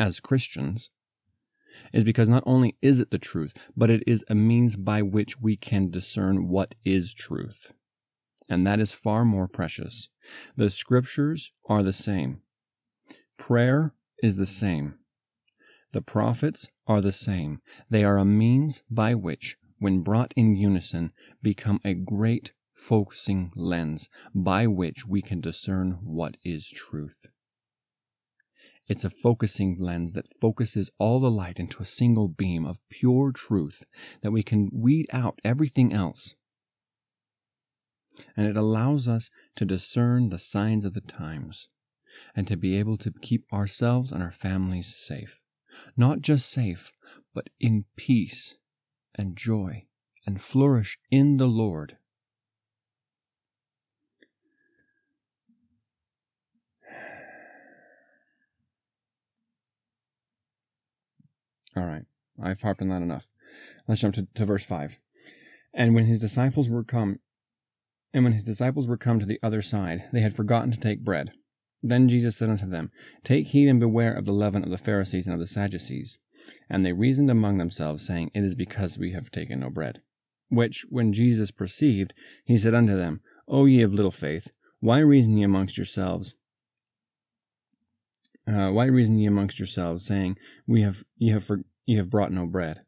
as 0.00 0.18
Christians 0.18 0.90
is 1.92 2.04
because 2.04 2.28
not 2.28 2.42
only 2.46 2.76
is 2.82 3.00
it 3.00 3.10
the 3.10 3.18
truth, 3.18 3.52
but 3.76 3.90
it 3.90 4.02
is 4.06 4.24
a 4.28 4.34
means 4.34 4.76
by 4.76 5.02
which 5.02 5.40
we 5.40 5.56
can 5.56 5.90
discern 5.90 6.48
what 6.48 6.74
is 6.84 7.14
truth. 7.14 7.72
And 8.48 8.66
that 8.66 8.80
is 8.80 8.92
far 8.92 9.24
more 9.24 9.48
precious. 9.48 10.08
The 10.56 10.70
scriptures 10.70 11.52
are 11.68 11.82
the 11.82 11.92
same. 11.92 12.42
Prayer 13.38 13.94
is 14.22 14.36
the 14.36 14.46
same. 14.46 14.94
The 15.92 16.02
prophets 16.02 16.68
are 16.86 17.00
the 17.00 17.12
same. 17.12 17.60
They 17.90 18.04
are 18.04 18.18
a 18.18 18.24
means 18.24 18.82
by 18.90 19.14
which, 19.14 19.56
when 19.78 20.02
brought 20.02 20.32
in 20.36 20.56
unison, 20.56 21.12
become 21.42 21.80
a 21.84 21.94
great 21.94 22.52
focusing 22.72 23.50
lens 23.56 24.08
by 24.34 24.66
which 24.66 25.06
we 25.06 25.22
can 25.22 25.40
discern 25.40 25.98
what 26.02 26.36
is 26.44 26.68
truth. 26.68 27.26
It's 28.88 29.04
a 29.04 29.10
focusing 29.10 29.76
lens 29.80 30.12
that 30.12 30.38
focuses 30.40 30.90
all 30.98 31.20
the 31.20 31.30
light 31.30 31.58
into 31.58 31.82
a 31.82 31.86
single 31.86 32.28
beam 32.28 32.64
of 32.64 32.78
pure 32.88 33.32
truth 33.32 33.82
that 34.22 34.30
we 34.30 34.42
can 34.42 34.70
weed 34.72 35.06
out 35.12 35.40
everything 35.42 35.92
else. 35.92 36.34
And 38.36 38.46
it 38.46 38.56
allows 38.56 39.08
us 39.08 39.28
to 39.56 39.64
discern 39.64 40.28
the 40.28 40.38
signs 40.38 40.84
of 40.84 40.94
the 40.94 41.00
times 41.00 41.68
and 42.34 42.46
to 42.46 42.56
be 42.56 42.78
able 42.78 42.96
to 42.98 43.12
keep 43.20 43.44
ourselves 43.52 44.12
and 44.12 44.22
our 44.22 44.32
families 44.32 44.94
safe. 44.96 45.40
Not 45.96 46.20
just 46.20 46.48
safe, 46.48 46.92
but 47.34 47.50
in 47.60 47.84
peace 47.96 48.54
and 49.14 49.36
joy 49.36 49.86
and 50.26 50.40
flourish 50.40 50.98
in 51.10 51.36
the 51.36 51.48
Lord. 51.48 51.98
All 61.76 61.84
right. 61.84 62.04
I've 62.42 62.60
harped 62.60 62.82
on 62.82 62.88
that 62.88 63.02
enough. 63.02 63.26
Let's 63.86 64.00
jump 64.00 64.14
to, 64.14 64.26
to 64.34 64.44
verse 64.44 64.64
5. 64.64 64.98
And 65.74 65.94
when 65.94 66.06
his 66.06 66.20
disciples 66.20 66.68
were 66.68 66.84
come, 66.84 67.18
and 68.12 68.24
when 68.24 68.32
his 68.32 68.44
disciples 68.44 68.88
were 68.88 68.96
come 68.96 69.20
to 69.20 69.26
the 69.26 69.40
other 69.42 69.60
side, 69.62 70.04
they 70.12 70.20
had 70.20 70.34
forgotten 70.34 70.70
to 70.70 70.80
take 70.80 71.04
bread. 71.04 71.32
Then 71.82 72.08
Jesus 72.08 72.36
said 72.36 72.48
unto 72.48 72.68
them, 72.68 72.90
Take 73.22 73.48
heed 73.48 73.68
and 73.68 73.78
beware 73.78 74.14
of 74.14 74.24
the 74.24 74.32
leaven 74.32 74.64
of 74.64 74.70
the 74.70 74.78
Pharisees 74.78 75.26
and 75.26 75.34
of 75.34 75.40
the 75.40 75.46
Sadducees. 75.46 76.18
And 76.70 76.84
they 76.84 76.92
reasoned 76.92 77.30
among 77.30 77.58
themselves, 77.58 78.06
saying, 78.06 78.30
It 78.34 78.44
is 78.44 78.54
because 78.54 78.98
we 78.98 79.12
have 79.12 79.30
taken 79.30 79.60
no 79.60 79.70
bread. 79.70 80.00
Which, 80.48 80.86
when 80.88 81.12
Jesus 81.12 81.50
perceived, 81.50 82.14
he 82.44 82.56
said 82.56 82.74
unto 82.74 82.96
them, 82.96 83.20
O 83.48 83.66
ye 83.66 83.82
of 83.82 83.92
little 83.92 84.10
faith, 84.10 84.48
why 84.80 85.00
reason 85.00 85.36
ye 85.36 85.44
amongst 85.44 85.76
yourselves? 85.76 86.36
Uh, 88.48 88.70
why 88.70 88.84
reason 88.86 89.18
ye 89.18 89.26
amongst 89.26 89.58
yourselves, 89.58 90.06
saying, 90.06 90.36
We 90.66 90.82
have 90.82 91.04
ye 91.16 91.32
have 91.32 91.44
for, 91.44 91.62
ye 91.84 91.96
have 91.96 92.10
brought 92.10 92.32
no 92.32 92.46
bread? 92.46 92.82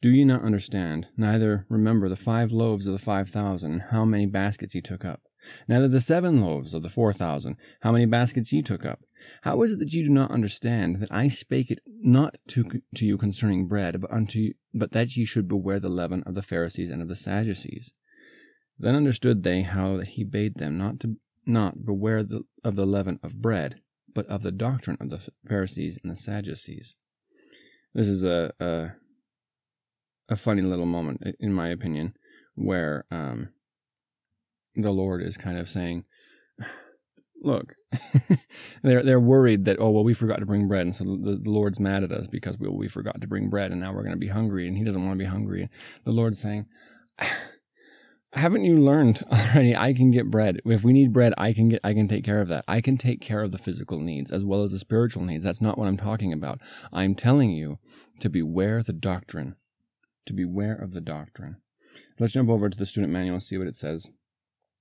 Do 0.00 0.10
ye 0.10 0.24
not 0.24 0.44
understand, 0.44 1.08
neither 1.16 1.66
remember 1.68 2.08
the 2.08 2.16
five 2.16 2.50
loaves 2.50 2.86
of 2.86 2.92
the 2.92 2.98
five 2.98 3.28
thousand, 3.30 3.84
how 3.90 4.04
many 4.04 4.26
baskets 4.26 4.74
ye 4.74 4.80
took 4.80 5.04
up? 5.04 5.22
Neither 5.68 5.88
the 5.88 6.00
seven 6.00 6.40
loaves 6.40 6.74
of 6.74 6.82
the 6.82 6.88
four 6.88 7.12
thousand, 7.12 7.56
how 7.80 7.92
many 7.92 8.06
baskets 8.06 8.52
ye 8.52 8.62
took 8.62 8.84
up? 8.84 9.00
How 9.42 9.62
is 9.62 9.72
it 9.72 9.78
that 9.78 9.92
ye 9.92 10.02
do 10.02 10.08
not 10.08 10.30
understand 10.30 11.00
that 11.00 11.12
I 11.12 11.28
spake 11.28 11.70
it 11.70 11.80
not 11.86 12.38
to, 12.48 12.82
to 12.96 13.06
you 13.06 13.16
concerning 13.16 13.68
bread, 13.68 14.00
but 14.00 14.10
unto 14.10 14.52
but 14.74 14.92
that 14.92 15.16
ye 15.16 15.24
should 15.24 15.46
beware 15.46 15.78
the 15.78 15.88
leaven 15.88 16.22
of 16.24 16.34
the 16.34 16.42
Pharisees 16.42 16.90
and 16.90 17.02
of 17.02 17.08
the 17.08 17.16
Sadducees? 17.16 17.92
Then 18.78 18.96
understood 18.96 19.42
they 19.42 19.62
how 19.62 19.96
that 19.98 20.08
he 20.08 20.24
bade 20.24 20.56
them 20.56 20.78
not 20.78 20.98
to 21.00 21.16
not 21.46 21.84
beware 21.84 22.22
the, 22.22 22.42
of 22.64 22.76
the 22.76 22.86
leaven 22.86 23.18
of 23.22 23.40
bread, 23.40 23.80
but 24.14 24.26
of 24.26 24.42
the 24.42 24.52
doctrine 24.52 24.96
of 25.00 25.10
the 25.10 25.20
Pharisees 25.48 25.98
and 26.02 26.10
the 26.10 26.16
Sadducees. 26.16 26.94
This 27.94 28.08
is 28.08 28.24
a, 28.24 28.52
a 28.60 28.92
a 30.28 30.36
funny 30.36 30.62
little 30.62 30.86
moment, 30.86 31.22
in 31.40 31.52
my 31.52 31.68
opinion, 31.68 32.14
where 32.54 33.04
um, 33.10 33.50
the 34.74 34.90
Lord 34.90 35.22
is 35.22 35.36
kind 35.36 35.58
of 35.58 35.68
saying, 35.68 36.04
"Look, 37.42 37.74
they're 38.82 39.02
they're 39.02 39.20
worried 39.20 39.64
that 39.66 39.78
oh 39.78 39.90
well 39.90 40.04
we 40.04 40.14
forgot 40.14 40.38
to 40.38 40.46
bring 40.46 40.68
bread, 40.68 40.86
and 40.86 40.94
so 40.94 41.04
the, 41.04 41.38
the 41.42 41.50
Lord's 41.50 41.80
mad 41.80 42.02
at 42.02 42.12
us 42.12 42.26
because 42.26 42.56
we 42.58 42.68
we 42.68 42.88
forgot 42.88 43.20
to 43.20 43.26
bring 43.26 43.50
bread, 43.50 43.72
and 43.72 43.80
now 43.80 43.92
we're 43.92 44.04
going 44.04 44.12
to 44.12 44.16
be 44.16 44.28
hungry, 44.28 44.66
and 44.66 44.76
He 44.76 44.84
doesn't 44.84 45.04
want 45.04 45.18
to 45.18 45.24
be 45.24 45.30
hungry." 45.30 45.68
The 46.04 46.12
Lord's 46.12 46.40
saying. 46.40 46.66
Haven't 48.32 48.64
you 48.64 48.78
learned 48.78 49.24
already? 49.32 49.76
I 49.76 49.92
can 49.92 50.10
get 50.10 50.30
bread. 50.30 50.60
If 50.64 50.84
we 50.84 50.92
need 50.92 51.12
bread, 51.12 51.34
I 51.36 51.52
can 51.52 51.68
get. 51.68 51.80
I 51.84 51.92
can 51.94 52.08
take 52.08 52.24
care 52.24 52.40
of 52.40 52.48
that. 52.48 52.64
I 52.66 52.80
can 52.80 52.96
take 52.96 53.20
care 53.20 53.42
of 53.42 53.52
the 53.52 53.58
physical 53.58 53.98
needs 53.98 54.32
as 54.32 54.44
well 54.44 54.62
as 54.62 54.72
the 54.72 54.78
spiritual 54.78 55.24
needs. 55.24 55.44
That's 55.44 55.60
not 55.60 55.78
what 55.78 55.88
I'm 55.88 55.96
talking 55.96 56.32
about. 56.32 56.60
I'm 56.92 57.14
telling 57.14 57.50
you 57.50 57.78
to 58.20 58.30
beware 58.30 58.82
the 58.82 58.92
doctrine 58.92 59.56
to 60.26 60.32
beware 60.32 60.74
of 60.74 60.92
the 60.92 61.00
doctrine. 61.00 61.56
Let's 62.18 62.32
jump 62.32 62.48
over 62.48 62.68
to 62.68 62.78
the 62.78 62.86
student 62.86 63.12
manual 63.12 63.34
and 63.34 63.42
see 63.42 63.58
what 63.58 63.66
it 63.66 63.76
says. 63.76 64.10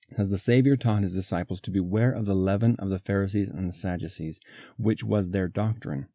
It 0.10 0.18
says, 0.18 0.30
The 0.30 0.38
Savior 0.38 0.76
taught 0.76 1.04
his 1.04 1.14
disciples 1.14 1.62
to 1.62 1.72
beware 1.72 2.12
of 2.12 2.26
the 2.26 2.36
leaven 2.36 2.76
of 2.80 2.90
the 2.90 3.00
Pharisees 3.00 3.50
and 3.50 3.70
the 3.70 3.74
Sadducees, 3.74 4.40
which 4.78 5.04
was 5.04 5.30
their 5.30 5.48
doctrine. 5.48 6.08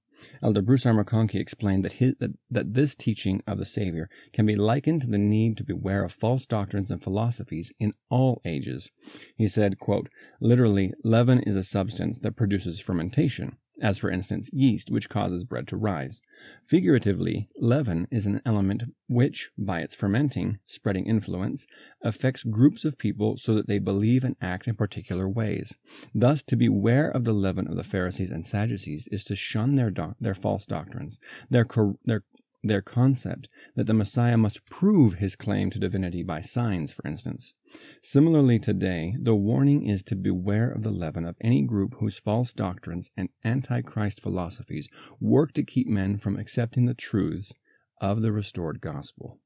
Elder 0.43 0.63
Bruce 0.63 0.87
R. 0.87 0.93
McConkie 0.93 1.41
explained 1.41 1.85
that, 1.85 1.93
his, 1.93 2.15
that, 2.21 2.33
that 2.51 2.75
this 2.75 2.95
teaching 2.95 3.43
of 3.47 3.59
the 3.59 3.65
Savior 3.65 4.09
can 4.33 4.47
be 4.47 4.57
likened 4.57 5.03
to 5.03 5.07
the 5.09 5.19
need 5.19 5.57
to 5.57 5.65
beware 5.65 6.05
of 6.05 6.13
false 6.13 6.47
doctrines 6.47 6.91
and 6.91 7.03
philosophies 7.03 7.73
in 7.79 7.93
all 8.11 8.41
ages. 8.45 8.91
He 9.37 9.49
said, 9.49 9.79
quote, 9.79 10.09
Literally, 10.41 10.93
leaven 11.05 11.41
is 11.41 11.57
a 11.57 11.63
substance 11.63 12.19
that 12.21 12.37
produces 12.37 12.81
fermentation 12.81 13.59
as 13.81 13.99
for 13.99 14.11
instance 14.11 14.51
yeast, 14.53 14.91
which 14.91 15.09
causes 15.09 15.45
bread 15.45 15.69
to 15.69 15.77
rise. 15.77 16.21
Figuratively, 16.67 17.49
leaven 17.59 18.07
is 18.11 18.27
an 18.27 18.41
element 18.45 18.85
which, 19.09 19.51
by 19.57 19.81
its 19.81 19.95
fermenting, 19.95 20.59
spreading 20.67 21.07
influence, 21.07 21.67
affects 22.03 22.43
groups 22.43 22.85
of 22.85 22.99
people 22.99 23.37
so 23.37 23.55
that 23.55 23.69
they 23.69 23.79
believe 23.79 24.25
and 24.25 24.37
act 24.41 24.67
in 24.67 24.75
particular 24.75 25.29
ways. 25.29 25.77
Thus, 26.15 26.43
to 26.45 26.57
beware 26.57 27.11
of 27.11 27.25
the 27.25 27.33
leaven 27.33 27.69
of 27.69 27.77
the 27.77 27.85
Pharisees 27.85 28.31
and 28.31 28.47
Sadducees 28.47 29.09
is 29.13 29.25
to 29.25 29.37
shun 29.37 29.77
their, 29.77 29.93
their 30.21 30.35
false 30.35 30.67
doctrines, 30.67 31.21
their, 31.51 31.65
cor- 31.65 31.97
their 32.05 32.25
their 32.67 32.83
concept 32.83 33.49
that 33.75 33.87
the 33.87 33.95
Messiah 33.95 34.37
must 34.37 34.65
prove 34.65 35.15
his 35.15 35.37
claim 35.37 35.71
to 35.71 35.79
divinity 35.79 36.23
by 36.23 36.41
signs, 36.41 36.93
for 36.93 37.07
instance. 37.07 37.55
Similarly, 38.03 38.59
today, 38.59 39.17
the 39.21 39.35
warning 39.35 39.87
is 39.87 40.03
to 40.05 40.17
beware 40.17 40.71
of 40.71 40.83
the 40.83 40.91
leaven 40.91 41.25
of 41.25 41.37
any 41.41 41.63
group 41.63 41.95
whose 41.99 42.19
false 42.19 42.53
doctrines 42.53 43.11
and 43.17 43.29
antichrist 43.45 44.21
philosophies 44.21 44.89
work 45.21 45.53
to 45.55 45.65
keep 45.65 45.87
men 45.89 46.19
from 46.19 46.39
accepting 46.39 46.87
the 46.87 46.95
truths 46.95 47.53
of 48.01 48.23
the 48.23 48.33
restored 48.33 48.81
gospel. 48.81 49.39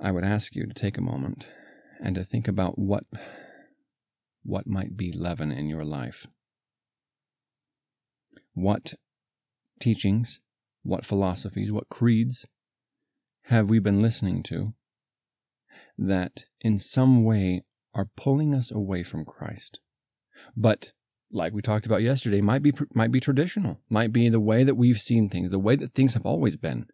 I 0.00 0.10
would 0.10 0.24
ask 0.24 0.54
you 0.54 0.66
to 0.66 0.74
take 0.74 0.98
a 0.98 1.02
moment 1.02 1.48
and 2.02 2.14
to 2.14 2.24
think 2.24 2.46
about 2.46 2.78
what 2.78 3.04
what 4.42 4.66
might 4.66 4.96
be 4.96 5.10
leaven 5.10 5.50
in 5.50 5.68
your 5.68 5.84
life 5.84 6.26
what 8.56 8.94
teachings, 9.78 10.40
what 10.82 11.04
philosophies, 11.04 11.70
what 11.70 11.90
creeds 11.90 12.46
have 13.44 13.68
we 13.68 13.78
been 13.78 14.00
listening 14.00 14.42
to 14.42 14.72
that 15.98 16.44
in 16.62 16.78
some 16.78 17.22
way 17.22 17.64
are 17.94 18.08
pulling 18.16 18.54
us 18.54 18.72
away 18.72 19.02
from 19.02 19.26
Christ? 19.26 19.80
But 20.56 20.92
like 21.30 21.52
we 21.52 21.60
talked 21.60 21.84
about 21.84 22.02
yesterday, 22.02 22.40
might 22.40 22.62
be 22.62 22.72
might 22.94 23.12
be 23.12 23.20
traditional, 23.20 23.78
might 23.90 24.10
be 24.10 24.30
the 24.30 24.40
way 24.40 24.64
that 24.64 24.74
we've 24.74 25.00
seen 25.00 25.28
things, 25.28 25.50
the 25.50 25.58
way 25.58 25.76
that 25.76 25.92
things 25.92 26.14
have 26.14 26.24
always 26.24 26.56
been. 26.56 26.86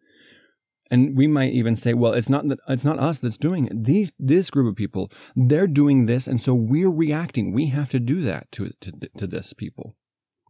And 0.91 1.15
we 1.15 1.27
might 1.27 1.53
even 1.53 1.77
say, 1.77 1.93
well, 1.93 2.11
it's 2.11 2.29
not 2.29 2.47
that 2.49 2.59
it's 2.67 2.83
not 2.83 2.99
us 2.99 3.19
that's 3.19 3.37
doing 3.37 3.67
it. 3.67 3.85
These 3.85 4.11
this 4.19 4.49
group 4.49 4.69
of 4.69 4.75
people, 4.75 5.09
they're 5.33 5.65
doing 5.65 6.07
this, 6.07 6.27
and 6.27 6.41
so 6.41 6.53
we're 6.53 6.91
reacting. 6.91 7.53
We 7.53 7.67
have 7.67 7.89
to 7.91 8.01
do 8.01 8.19
that 8.21 8.51
to 8.51 8.71
to, 8.81 8.91
to 9.17 9.27
this 9.27 9.53
people. 9.53 9.95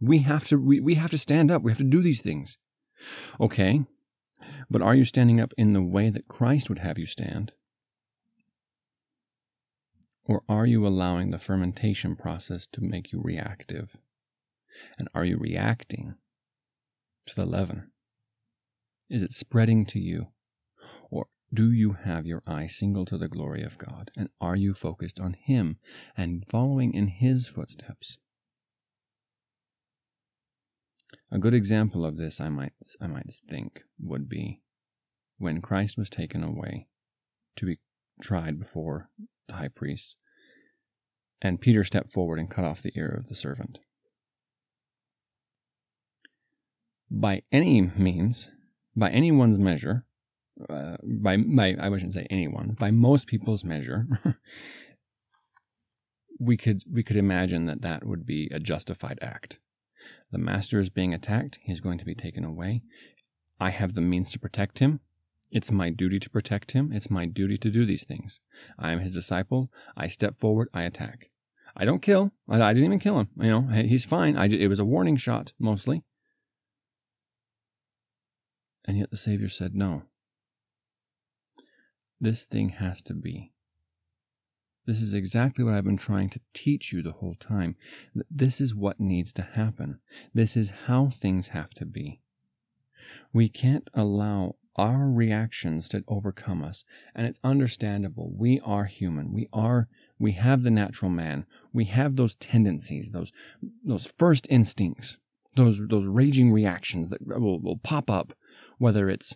We 0.04 0.20
have 0.20 0.46
to 0.48 0.58
we, 0.58 0.80
we 0.80 0.96
have 0.96 1.12
to 1.12 1.18
stand 1.18 1.50
up. 1.50 1.62
We 1.62 1.72
have 1.72 1.78
to 1.78 1.84
do 1.84 2.02
these 2.02 2.22
things. 2.22 2.58
Okay. 3.40 3.86
But 4.70 4.82
are 4.82 4.96
you 4.96 5.06
standing 5.06 5.40
up 5.40 5.54
in 5.58 5.74
the 5.74 5.82
way 5.82 6.10
that 6.10 6.28
Christ 6.28 6.70
would 6.70 6.80
have 6.80 6.98
you 6.98 7.06
stand? 7.06 7.54
Or 10.26 10.42
are 10.48 10.66
you 10.66 10.86
allowing 10.86 11.32
the 11.32 11.38
fermentation 11.38 12.16
process 12.16 12.68
to 12.74 12.82
make 12.82 13.12
you 13.12 13.22
reactive? 13.22 13.98
And 14.98 15.08
are 15.14 15.26
you 15.26 15.38
reacting 15.38 16.16
to 17.28 17.36
the 17.36 17.46
leaven? 17.46 17.92
Is 19.10 19.22
it 19.22 19.34
spreading 19.34 19.86
to 19.88 20.00
you? 20.00 20.28
Or 21.10 21.28
do 21.54 21.72
you 21.72 21.94
have 22.04 22.26
your 22.26 22.42
eye 22.48 22.68
single 22.68 23.06
to 23.06 23.18
the 23.18 23.28
glory 23.28 23.64
of 23.64 23.78
God? 23.78 24.12
And 24.18 24.30
are 24.42 24.56
you 24.56 24.74
focused 24.74 25.20
on 25.20 25.34
Him 25.34 25.78
and 26.18 26.46
following 26.50 26.94
in 26.94 27.08
His 27.08 27.48
footsteps? 27.48 28.18
A 31.34 31.40
good 31.40 31.56
example 31.56 32.06
of 32.06 32.16
this, 32.16 32.40
I 32.40 32.50
might, 32.50 32.74
I 33.02 33.08
might 33.08 33.34
think, 33.50 33.82
would 34.00 34.30
be 34.30 34.62
when 35.40 35.62
Christ 35.62 35.98
was 35.98 36.08
taken 36.08 36.44
away 36.44 36.86
to 37.56 37.66
be 37.66 37.80
tried 38.22 38.60
before 38.60 39.10
the 39.48 39.56
high 39.56 39.70
priest, 39.70 40.16
and 41.42 41.60
Peter 41.60 41.84
stepped 41.84 42.12
forward 42.12 42.38
and 42.38 42.52
cut 42.52 42.66
off 42.66 42.84
the 42.84 42.94
ear 42.96 43.10
of 43.10 43.30
the 43.30 43.36
servant. 43.36 43.80
By 47.10 47.42
any 47.52 47.82
means, 47.82 48.50
by 48.96 49.10
anyone's 49.10 49.58
measure, 49.58 50.06
uh, 50.70 50.98
by, 51.04 51.38
by 51.38 51.76
I 51.80 51.90
shouldn't 51.90 52.14
say 52.14 52.28
anyone, 52.30 52.76
by 52.78 52.92
most 52.92 53.26
people's 53.26 53.64
measure, 53.64 54.06
we 56.40 56.58
could 56.58 56.84
we 56.88 57.02
could 57.02 57.18
imagine 57.18 57.66
that 57.66 57.82
that 57.82 58.06
would 58.06 58.24
be 58.24 58.52
a 58.54 58.60
justified 58.60 59.18
act. 59.20 59.58
The 60.32 60.38
master 60.38 60.80
is 60.80 60.90
being 60.90 61.14
attacked. 61.14 61.60
He's 61.64 61.80
going 61.80 61.98
to 62.00 62.06
be 62.06 62.16
taken 62.16 62.44
away. 62.44 62.82
I 63.60 63.70
have 63.70 63.94
the 63.94 64.02
means 64.02 64.32
to 64.32 64.40
protect 64.40 64.80
him. 64.80 65.00
It's 65.52 65.72
my 65.72 65.92
duty 65.92 66.20
to 66.20 66.30
protect 66.30 66.72
him. 66.72 66.92
It's 66.92 67.12
my 67.12 67.26
duty 67.26 67.58
to 67.60 67.70
do 67.70 67.86
these 67.86 68.04
things. 68.04 68.40
I 68.80 68.92
am 68.92 69.00
his 69.00 69.14
disciple. 69.14 69.70
I 69.96 70.08
step 70.08 70.36
forward. 70.36 70.70
I 70.74 70.82
attack. 70.82 71.30
I 71.76 71.86
don't 71.86 72.02
kill. 72.02 72.32
I, 72.50 72.62
I 72.62 72.74
didn't 72.74 72.86
even 72.86 73.00
kill 73.00 73.20
him. 73.20 73.30
You 73.40 73.50
know, 73.50 73.62
he's 73.62 74.06
fine. 74.06 74.36
I, 74.36 74.46
it 74.46 74.68
was 74.68 74.80
a 74.80 74.86
warning 74.86 75.18
shot, 75.18 75.54
mostly. 75.60 76.04
And 78.86 78.98
yet 78.98 79.12
the 79.12 79.18
Savior 79.18 79.50
said, 79.50 79.76
no. 79.76 80.04
This 82.20 82.46
thing 82.46 82.70
has 82.70 83.02
to 83.04 83.14
be. 83.14 83.53
This 84.86 85.02
is 85.02 85.14
exactly 85.14 85.64
what 85.64 85.76
I've 85.76 85.86
been 85.86 85.98
trying 85.98 86.30
to 86.30 86.42
teach 86.54 86.92
you 86.92 87.02
the 87.02 87.14
whole 87.14 87.36
time. 87.36 87.76
This 88.30 88.60
is 88.60 88.76
what 88.76 89.00
needs 89.00 89.32
to 89.34 89.42
happen. 89.42 90.00
This 90.34 90.58
is 90.58 90.74
how 90.88 91.10
things 91.10 91.48
have 91.48 91.70
to 91.76 91.86
be. 91.86 92.20
We 93.32 93.48
can't 93.48 93.90
allow 93.94 94.56
our 94.76 95.08
reactions 95.08 95.88
to 95.90 96.04
overcome 96.08 96.64
us, 96.64 96.84
and 97.16 97.28
it's 97.28 97.40
understandable. 97.44 98.34
We 98.36 98.60
are 98.66 98.86
human. 98.86 99.32
We 99.32 99.48
are 99.54 99.88
we 100.20 100.34
have 100.34 100.64
the 100.64 100.72
natural 100.72 101.12
man. 101.12 101.46
We 101.74 101.86
have 101.86 102.16
those 102.16 102.36
tendencies, 102.36 103.10
those 103.10 103.32
those 103.84 104.12
first 104.18 104.48
instincts, 104.50 105.18
those 105.56 105.82
those 105.88 106.06
raging 106.06 106.52
reactions 106.52 107.10
that 107.10 107.26
will, 107.26 107.60
will 107.60 107.78
pop 107.78 108.10
up, 108.10 108.34
whether 108.78 109.10
it's 109.10 109.36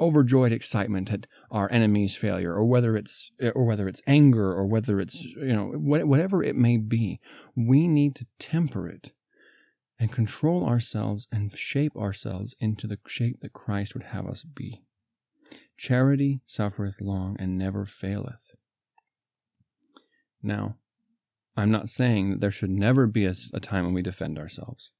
overjoyed 0.00 0.52
excitement 0.52 1.12
at 1.12 1.26
our 1.50 1.70
enemy's 1.70 2.16
failure 2.16 2.52
or 2.52 2.64
whether 2.64 2.96
it's 2.96 3.30
or 3.54 3.64
whether 3.64 3.86
it's 3.86 4.02
anger 4.06 4.52
or 4.52 4.66
whether 4.66 5.00
it's 5.00 5.24
you 5.24 5.52
know 5.52 5.66
whatever 5.76 6.42
it 6.42 6.56
may 6.56 6.76
be 6.76 7.20
we 7.56 7.86
need 7.86 8.14
to 8.16 8.26
temper 8.38 8.88
it 8.88 9.12
and 9.98 10.10
control 10.10 10.66
ourselves 10.66 11.28
and 11.30 11.56
shape 11.56 11.96
ourselves 11.96 12.56
into 12.58 12.86
the 12.88 12.98
shape 13.06 13.40
that 13.40 13.52
Christ 13.52 13.94
would 13.94 14.02
have 14.02 14.26
us 14.26 14.42
be. 14.42 14.82
Charity 15.78 16.40
suffereth 16.46 17.00
long 17.00 17.36
and 17.38 17.56
never 17.56 17.86
faileth. 17.86 18.56
Now 20.42 20.76
i'm 21.56 21.70
not 21.70 21.88
saying 21.88 22.30
that 22.30 22.40
there 22.40 22.50
should 22.50 22.70
never 22.70 23.06
be 23.06 23.26
a, 23.26 23.34
a 23.52 23.60
time 23.60 23.84
when 23.84 23.94
we 23.94 24.02
defend 24.02 24.38
ourselves 24.38 24.92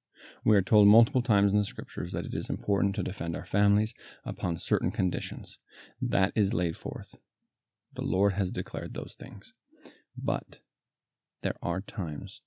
we 0.44 0.56
are 0.56 0.62
told 0.62 0.88
multiple 0.88 1.22
times 1.22 1.52
in 1.52 1.58
the 1.58 1.64
scriptures 1.64 2.12
that 2.12 2.24
it 2.24 2.34
is 2.34 2.50
important 2.50 2.94
to 2.94 3.02
defend 3.02 3.36
our 3.36 3.44
families 3.44 3.94
upon 4.24 4.58
certain 4.58 4.90
conditions. 4.90 5.58
That 6.00 6.32
is 6.34 6.54
laid 6.54 6.76
forth. 6.76 7.16
The 7.94 8.02
Lord 8.02 8.34
has 8.34 8.50
declared 8.50 8.94
those 8.94 9.16
things. 9.18 9.54
But 10.16 10.60
there 11.42 11.56
are 11.62 11.80
times 11.80 12.42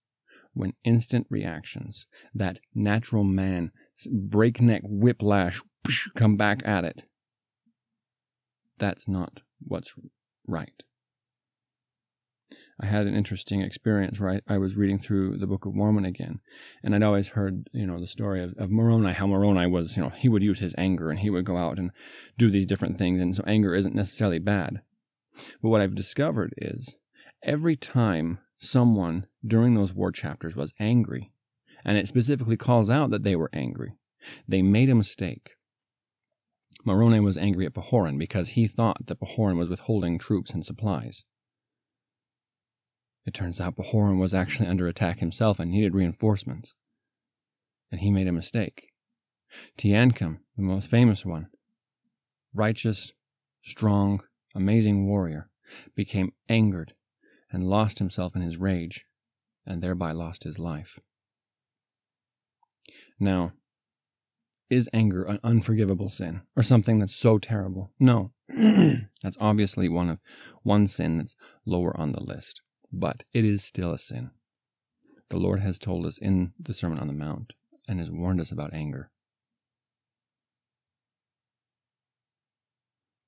when 0.54 0.74
instant 0.84 1.28
reactions, 1.30 2.08
that 2.34 2.60
natural 2.74 3.24
man, 3.24 3.72
breakneck 4.12 4.82
whiplash, 4.84 5.62
come 6.16 6.36
back 6.36 6.62
at 6.66 6.84
it. 6.84 7.04
That's 8.80 9.08
not 9.08 9.42
what's 9.60 9.94
right. 10.48 10.84
I 12.80 12.86
had 12.86 13.08
an 13.08 13.16
interesting 13.16 13.62
experience 13.62 14.20
where 14.20 14.42
I, 14.48 14.54
I, 14.54 14.58
was 14.60 14.76
reading 14.76 15.00
through 15.00 15.38
the 15.38 15.48
Book 15.48 15.66
of 15.66 15.74
Mormon 15.74 16.06
again, 16.06 16.42
and 16.84 16.94
I'd 16.94 17.02
always 17.02 17.30
heard, 17.30 17.70
you 17.74 17.88
know, 17.88 18.00
the 18.00 18.06
story 18.06 18.44
of, 18.44 18.54
of 18.58 18.70
Moroni, 18.70 19.14
how 19.14 19.26
Moroni 19.26 19.66
was, 19.66 19.98
you 19.98 20.04
know, 20.04 20.10
he 20.10 20.30
would 20.30 20.44
use 20.44 20.60
his 20.60 20.76
anger 20.78 21.10
and 21.10 21.20
he 21.20 21.32
would 21.32 21.46
go 21.46 21.58
out 21.58 21.80
and 21.80 21.90
do 22.38 22.52
these 22.52 22.68
different 22.68 23.00
things, 23.00 23.20
and 23.20 23.36
so 23.36 23.44
anger 23.48 23.74
isn't 23.74 23.96
necessarily 23.96 24.38
bad. 24.38 24.82
But 25.62 25.70
what 25.70 25.82
I've 25.82 25.96
discovered 25.96 26.54
is 26.58 26.96
every 27.44 27.76
time 27.76 28.40
someone 28.60 29.26
during 29.46 29.74
those 29.74 29.94
war 29.94 30.12
chapters 30.12 30.56
was 30.56 30.76
angry, 30.80 31.32
and 31.84 31.98
it 31.98 32.08
specifically 32.08 32.58
calls 32.58 32.92
out 32.92 33.10
that 33.10 33.24
they 33.24 33.36
were 33.36 33.50
angry, 33.54 33.94
they 34.48 34.62
made 34.62 34.90
a 34.90 34.96
mistake. 34.96 35.52
Moroni 36.86 37.20
was 37.20 37.38
angry 37.38 37.66
at 37.66 37.74
Pahoran 37.74 38.20
because 38.20 38.50
he 38.50 38.68
thought 38.68 39.08
that 39.08 39.20
Pahoran 39.20 39.58
was 39.58 39.68
withholding 39.68 40.20
troops 40.20 40.52
and 40.52 40.64
supplies. 40.64 41.26
It 43.28 43.34
turns 43.34 43.60
out 43.60 43.76
Pahoran 43.76 44.20
was 44.20 44.34
actually 44.34 44.70
under 44.70 44.88
attack 44.88 45.20
himself 45.20 45.60
and 45.60 45.70
needed 45.70 45.94
reinforcements. 45.94 46.76
And 47.92 48.00
he 48.00 48.10
made 48.10 48.28
a 48.28 48.32
mistake. 48.32 48.94
Teancum, 49.78 50.40
the 50.56 50.64
most 50.64 50.90
famous 50.90 51.26
one, 51.26 51.48
righteous, 52.54 53.12
strong, 53.62 54.24
amazing 54.56 55.08
warrior, 55.08 55.50
became 55.94 56.32
angered 56.48 56.94
and 57.52 57.70
lost 57.70 58.00
himself 58.00 58.34
in 58.34 58.42
his 58.42 58.58
rage, 58.58 59.06
and 59.66 59.82
thereby 59.82 60.14
lost 60.14 60.46
his 60.46 60.58
life. 60.58 61.00
Now, 63.20 63.52
is 64.70 64.90
anger 64.94 65.24
an 65.24 65.40
unforgivable 65.44 66.10
sin 66.10 66.42
or 66.56 66.64
something 66.64 67.00
that's 67.00 67.16
so 67.16 67.40
terrible? 67.40 67.92
No. 68.00 68.32
that's 69.22 69.38
obviously 69.40 69.90
one 69.90 70.10
of 70.10 70.20
one 70.64 70.88
sin 70.88 71.18
that's 71.18 71.36
lower 71.66 71.96
on 72.00 72.14
the 72.14 72.24
list 72.24 72.62
but 72.92 73.24
it 73.34 73.46
is 73.46 73.64
still 73.64 73.92
a 73.94 73.98
sin. 73.98 74.32
The 75.30 75.38
Lord 75.38 75.60
has 75.60 75.78
told 75.78 76.06
us 76.06 76.18
in 76.18 76.54
the 76.60 76.74
Sermon 76.74 77.00
on 77.00 77.08
the 77.08 77.14
Mount 77.14 77.54
and 77.88 78.00
has 78.00 78.10
warned 78.10 78.40
us 78.40 78.52
about 78.52 78.74
anger. 78.74 79.12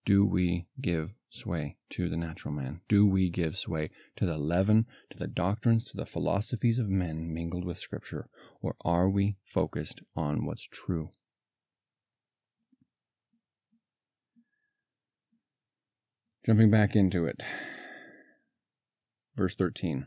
Do 0.05 0.25
we 0.25 0.65
give 0.81 1.11
sway 1.29 1.77
to 1.91 2.09
the 2.09 2.17
natural 2.17 2.53
man? 2.53 2.81
Do 2.87 3.05
we 3.05 3.29
give 3.29 3.57
sway 3.57 3.91
to 4.15 4.25
the 4.25 4.37
leaven, 4.37 4.85
to 5.11 5.17
the 5.17 5.27
doctrines, 5.27 5.85
to 5.85 5.97
the 5.97 6.05
philosophies 6.05 6.79
of 6.79 6.89
men 6.89 7.31
mingled 7.33 7.65
with 7.65 7.77
Scripture? 7.77 8.27
Or 8.61 8.75
are 8.83 9.09
we 9.09 9.35
focused 9.45 10.01
on 10.15 10.45
what's 10.45 10.65
true? 10.65 11.09
Jumping 16.45 16.71
back 16.71 16.95
into 16.95 17.25
it. 17.25 17.43
Verse 19.39 19.55
13 19.55 20.05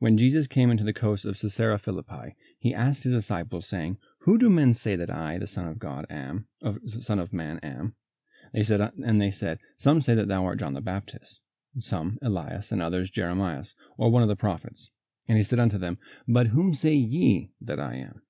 When 0.00 0.18
Jesus 0.18 0.48
came 0.48 0.72
into 0.72 0.82
the 0.82 0.92
coast 0.92 1.24
of 1.24 1.40
Caesarea 1.40 1.78
Philippi, 1.78 2.34
he 2.58 2.74
asked 2.74 3.04
his 3.04 3.12
disciples, 3.12 3.68
saying, 3.68 3.98
Who 4.22 4.36
do 4.36 4.50
men 4.50 4.72
say 4.72 4.96
that 4.96 5.12
I, 5.12 5.38
the 5.38 5.46
Son 5.46 5.68
of 5.68 5.78
God, 5.78 6.06
am, 6.10 6.48
of 6.60 6.78
Son 6.84 7.20
of 7.20 7.32
Man, 7.32 7.60
am? 7.62 7.94
They 8.52 8.64
said, 8.64 8.80
uh, 8.80 8.90
and 9.06 9.22
they 9.22 9.30
said, 9.30 9.60
Some 9.76 10.00
say 10.00 10.16
that 10.16 10.26
thou 10.26 10.44
art 10.44 10.58
John 10.58 10.74
the 10.74 10.80
Baptist, 10.80 11.40
some 11.78 12.18
Elias, 12.20 12.72
and 12.72 12.82
others 12.82 13.10
Jeremiah, 13.10 13.62
or 13.96 14.10
one 14.10 14.24
of 14.24 14.28
the 14.28 14.34
prophets. 14.34 14.90
And 15.28 15.38
he 15.38 15.44
said 15.44 15.60
unto 15.60 15.78
them, 15.78 15.98
But 16.26 16.48
whom 16.48 16.74
say 16.74 16.94
ye 16.94 17.52
that 17.60 17.78
I 17.78 17.94
am? 17.94 18.22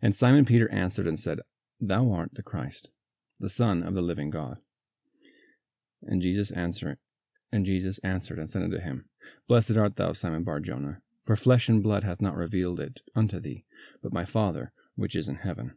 And 0.00 0.16
Simon 0.16 0.46
Peter 0.46 0.72
answered 0.72 1.06
and 1.06 1.20
said, 1.20 1.40
Thou 1.78 2.10
art 2.10 2.30
the 2.32 2.42
Christ, 2.42 2.88
the 3.38 3.50
Son 3.50 3.82
of 3.82 3.92
the 3.92 4.00
living 4.00 4.30
God. 4.30 4.56
And 6.00 6.22
Jesus 6.22 6.50
answered, 6.50 6.96
and 7.52 7.66
Jesus 7.66 7.98
answered 7.98 8.38
and 8.38 8.48
said 8.48 8.62
unto 8.62 8.78
him, 8.78 9.09
Blessed 9.48 9.76
art 9.76 9.96
thou, 9.96 10.12
Simon 10.12 10.44
Barjona, 10.44 11.02
for 11.24 11.36
flesh 11.36 11.68
and 11.68 11.82
blood 11.82 12.04
hath 12.04 12.20
not 12.20 12.36
revealed 12.36 12.80
it 12.80 13.00
unto 13.14 13.40
thee, 13.40 13.64
but 14.02 14.12
my 14.12 14.24
Father 14.24 14.72
which 14.96 15.16
is 15.16 15.28
in 15.28 15.36
heaven. 15.36 15.72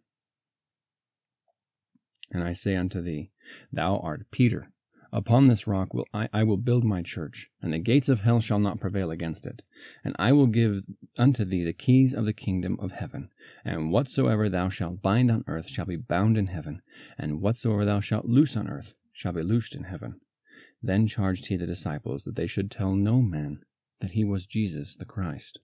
And 2.32 2.43
I 2.43 2.53
say 2.53 2.75
unto 2.75 3.01
thee, 3.01 3.32
Thou 3.71 3.99
art 3.99 4.29
Peter. 4.32 4.69
Upon 5.12 5.47
this 5.47 5.67
rock 5.67 5.93
will 5.93 6.08
I, 6.12 6.27
I 6.34 6.43
will 6.43 6.58
build 6.58 6.84
my 6.84 7.03
church, 7.03 7.49
and 7.62 7.71
the 7.71 7.77
gates 7.77 8.10
of 8.10 8.21
hell 8.21 8.39
shall 8.39 8.58
not 8.58 8.79
prevail 8.79 9.12
against 9.12 9.45
it. 9.45 9.62
And 10.03 10.15
I 10.17 10.32
will 10.32 10.47
give 10.47 10.82
unto 11.19 11.45
thee 11.45 11.63
the 11.63 11.71
keys 11.71 12.15
of 12.15 12.25
the 12.25 12.34
kingdom 12.34 12.79
of 12.79 12.93
heaven. 12.93 13.29
And 13.63 13.91
whatsoever 13.91 14.49
thou 14.49 14.69
shalt 14.69 15.03
bind 15.03 15.29
on 15.29 15.43
earth 15.47 15.69
shall 15.69 15.86
be 15.86 15.97
bound 15.97 16.36
in 16.36 16.47
heaven, 16.47 16.82
and 17.17 17.41
whatsoever 17.41 17.86
thou 17.86 17.99
shalt 17.99 18.25
loose 18.25 18.58
on 18.58 18.67
earth 18.67 18.95
shall 19.12 19.34
be 19.34 19.43
loosed 19.43 19.75
in 19.75 19.84
heaven. 19.84 20.19
Then 20.84 21.08
charged 21.08 21.48
he 21.48 21.56
the 21.56 21.65
disciples 21.65 22.26
that 22.26 22.36
they 22.36 22.46
should 22.46 22.69
tell 22.69 22.93
no 22.93 23.22
man 23.22 23.60
that 24.02 24.12
he 24.12 24.26
was 24.26 24.46
Jesus 24.46 24.96
the 24.96 25.06
Christ. 25.06 25.62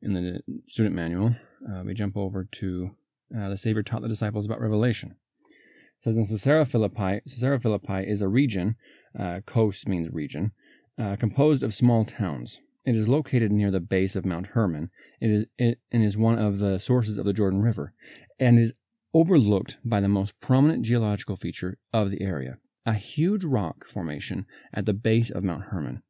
In 0.00 0.12
the 0.12 0.40
student 0.68 0.94
manual, 0.94 1.34
uh, 1.68 1.82
we 1.84 1.92
jump 1.92 2.16
over 2.16 2.44
to 2.44 2.90
uh, 3.36 3.48
the 3.48 3.56
Savior 3.56 3.82
taught 3.82 4.02
the 4.02 4.08
disciples 4.08 4.46
about 4.46 4.60
Revelation. 4.60 5.16
It 5.40 6.04
says 6.04 6.16
in 6.16 6.24
Caesarea 6.24 6.64
Philippi, 6.64 7.20
Caesarea 7.26 7.58
Philippi 7.58 8.08
is 8.08 8.22
a 8.22 8.28
region, 8.28 8.76
uh, 9.18 9.40
coast 9.44 9.88
means 9.88 10.08
region, 10.12 10.52
uh, 10.96 11.16
composed 11.16 11.64
of 11.64 11.74
small 11.74 12.04
towns. 12.04 12.60
It 12.84 12.94
is 12.94 13.08
located 13.08 13.50
near 13.50 13.72
the 13.72 13.80
base 13.80 14.14
of 14.14 14.24
Mount 14.24 14.48
Hermon. 14.48 14.90
It 15.20 15.30
is, 15.30 15.46
it, 15.58 15.80
and 15.90 16.04
is 16.04 16.16
one 16.16 16.38
of 16.38 16.60
the 16.60 16.78
sources 16.78 17.18
of 17.18 17.24
the 17.24 17.32
Jordan 17.32 17.62
River, 17.62 17.94
and 18.38 18.60
is 18.60 18.74
overlooked 19.12 19.78
by 19.84 20.00
the 20.00 20.08
most 20.08 20.38
prominent 20.40 20.84
geological 20.84 21.34
feature 21.34 21.78
of 21.92 22.12
the 22.12 22.22
area, 22.22 22.58
a 22.86 22.94
huge 22.94 23.44
rock 23.44 23.86
formation 23.86 24.46
at 24.72 24.86
the 24.86 24.94
base 24.94 25.28
of 25.28 25.42
Mount 25.42 25.64
Hermon. 25.64 26.02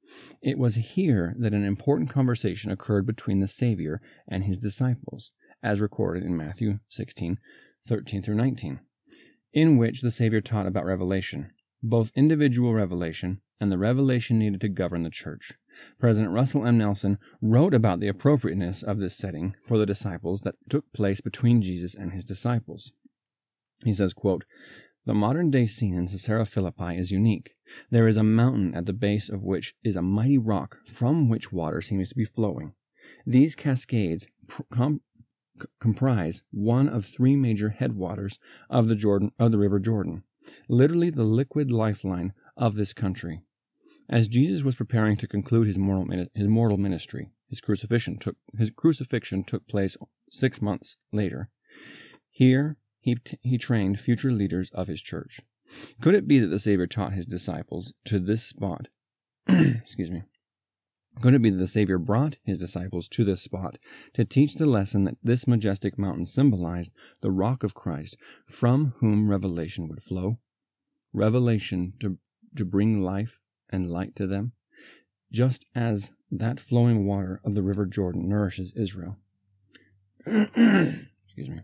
It 0.42 0.58
was 0.58 0.74
here 0.74 1.34
that 1.38 1.54
an 1.54 1.64
important 1.64 2.10
conversation 2.10 2.70
occurred 2.70 3.06
between 3.06 3.40
the 3.40 3.48
Savior 3.48 4.00
and 4.28 4.44
his 4.44 4.58
disciples, 4.58 5.32
as 5.62 5.80
recorded 5.80 6.22
in 6.22 6.36
Matthew 6.36 6.80
16, 6.90 7.38
13 7.88 8.22
through 8.22 8.34
19, 8.34 8.80
in 9.54 9.78
which 9.78 10.02
the 10.02 10.10
Savior 10.10 10.42
taught 10.42 10.66
about 10.66 10.84
revelation, 10.84 11.50
both 11.82 12.12
individual 12.14 12.74
revelation 12.74 13.40
and 13.58 13.72
the 13.72 13.78
revelation 13.78 14.38
needed 14.38 14.60
to 14.60 14.68
govern 14.68 15.02
the 15.02 15.10
church. 15.10 15.52
President 15.98 16.32
Russell 16.32 16.66
M. 16.66 16.76
Nelson 16.76 17.18
wrote 17.40 17.72
about 17.72 18.00
the 18.00 18.08
appropriateness 18.08 18.82
of 18.82 18.98
this 18.98 19.16
setting 19.16 19.54
for 19.64 19.78
the 19.78 19.86
disciples 19.86 20.42
that 20.42 20.56
took 20.68 20.92
place 20.92 21.22
between 21.22 21.62
Jesus 21.62 21.94
and 21.94 22.12
his 22.12 22.24
disciples. 22.24 22.92
He 23.84 23.92
says, 23.92 24.14
quote, 24.14 24.44
the 25.06 25.14
modern 25.14 25.50
day 25.50 25.66
scene 25.66 25.94
in 25.94 26.06
Caesarea 26.06 26.44
Philippi 26.44 26.98
is 26.98 27.12
unique. 27.12 27.52
There 27.90 28.08
is 28.08 28.16
a 28.16 28.24
mountain 28.24 28.74
at 28.74 28.86
the 28.86 28.92
base 28.92 29.28
of 29.28 29.42
which 29.42 29.74
is 29.82 29.96
a 29.96 30.02
mighty 30.02 30.36
rock 30.36 30.78
from 30.84 31.28
which 31.28 31.52
water 31.52 31.80
seems 31.80 32.10
to 32.10 32.16
be 32.16 32.24
flowing. 32.24 32.74
These 33.24 33.54
cascades 33.54 34.26
com- 34.72 35.00
comprise 35.80 36.42
one 36.50 36.88
of 36.88 37.06
three 37.06 37.36
major 37.36 37.70
headwaters 37.70 38.38
of 38.68 38.88
the 38.88 38.96
Jordan 38.96 39.30
of 39.38 39.52
the 39.52 39.58
River 39.58 39.78
Jordan, 39.78 40.24
literally 40.68 41.10
the 41.10 41.24
liquid 41.24 41.70
lifeline 41.70 42.32
of 42.56 42.74
this 42.74 42.92
country. 42.92 43.42
As 44.08 44.28
Jesus 44.28 44.62
was 44.62 44.76
preparing 44.76 45.16
to 45.18 45.26
conclude 45.28 45.66
his 45.66 45.78
mortal, 45.78 46.26
his 46.34 46.48
mortal 46.48 46.78
ministry, 46.78 47.30
his 47.48 47.60
crucifixion 47.60 48.18
took 48.18 48.36
his 48.58 48.70
crucifixion 48.70 49.44
took 49.44 49.66
place 49.68 49.96
six 50.30 50.60
months 50.60 50.96
later. 51.12 51.48
Here 52.30 52.76
he, 53.06 53.14
t- 53.14 53.38
he 53.40 53.56
trained 53.56 54.00
future 54.00 54.32
leaders 54.32 54.68
of 54.74 54.88
his 54.88 55.00
church. 55.00 55.40
Could 56.00 56.16
it 56.16 56.26
be 56.26 56.40
that 56.40 56.48
the 56.48 56.58
Savior 56.58 56.88
taught 56.88 57.12
his 57.12 57.24
disciples 57.24 57.94
to 58.06 58.18
this 58.18 58.42
spot? 58.42 58.88
excuse 59.48 60.10
me. 60.10 60.24
Could 61.22 61.32
it 61.32 61.40
be 61.40 61.50
that 61.50 61.56
the 61.56 61.68
Savior 61.68 61.98
brought 61.98 62.38
his 62.42 62.58
disciples 62.58 63.06
to 63.10 63.22
this 63.24 63.42
spot 63.42 63.78
to 64.14 64.24
teach 64.24 64.56
the 64.56 64.66
lesson 64.66 65.04
that 65.04 65.18
this 65.22 65.46
majestic 65.46 65.96
mountain 65.96 66.26
symbolized 66.26 66.90
the 67.20 67.30
rock 67.30 67.62
of 67.62 67.74
Christ, 67.74 68.16
from 68.44 68.94
whom 68.98 69.30
revelation 69.30 69.86
would 69.86 70.02
flow? 70.02 70.38
Revelation 71.12 71.92
to, 72.00 72.18
to 72.56 72.64
bring 72.64 73.02
life 73.02 73.38
and 73.70 73.88
light 73.88 74.16
to 74.16 74.26
them, 74.26 74.50
just 75.32 75.64
as 75.76 76.10
that 76.32 76.58
flowing 76.58 77.06
water 77.06 77.40
of 77.44 77.54
the 77.54 77.62
river 77.62 77.86
Jordan 77.86 78.28
nourishes 78.28 78.74
Israel. 78.76 79.16
Excuse 80.26 81.48
me. 81.48 81.60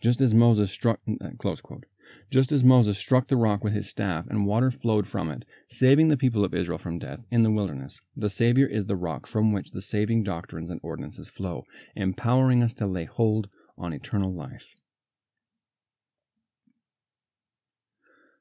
Just 0.00 0.20
as 0.20 0.34
Moses 0.34 0.70
struck, 0.70 1.00
uh, 1.20 1.30
close 1.38 1.60
quote, 1.60 1.84
just 2.30 2.52
as 2.52 2.64
Moses 2.64 2.98
struck 2.98 3.28
the 3.28 3.36
rock 3.36 3.62
with 3.62 3.72
his 3.72 3.88
staff 3.88 4.26
and 4.28 4.46
water 4.46 4.70
flowed 4.70 5.06
from 5.06 5.30
it, 5.30 5.44
saving 5.68 6.08
the 6.08 6.16
people 6.16 6.44
of 6.44 6.54
Israel 6.54 6.78
from 6.78 6.98
death 6.98 7.20
in 7.30 7.42
the 7.42 7.50
wilderness, 7.50 8.00
the 8.16 8.30
Savior 8.30 8.66
is 8.66 8.86
the 8.86 8.96
rock 8.96 9.26
from 9.26 9.52
which 9.52 9.70
the 9.70 9.82
saving 9.82 10.22
doctrines 10.22 10.70
and 10.70 10.80
ordinances 10.82 11.30
flow, 11.30 11.64
empowering 11.94 12.62
us 12.62 12.74
to 12.74 12.86
lay 12.86 13.04
hold 13.04 13.48
on 13.78 13.92
eternal 13.92 14.32
life. 14.32 14.74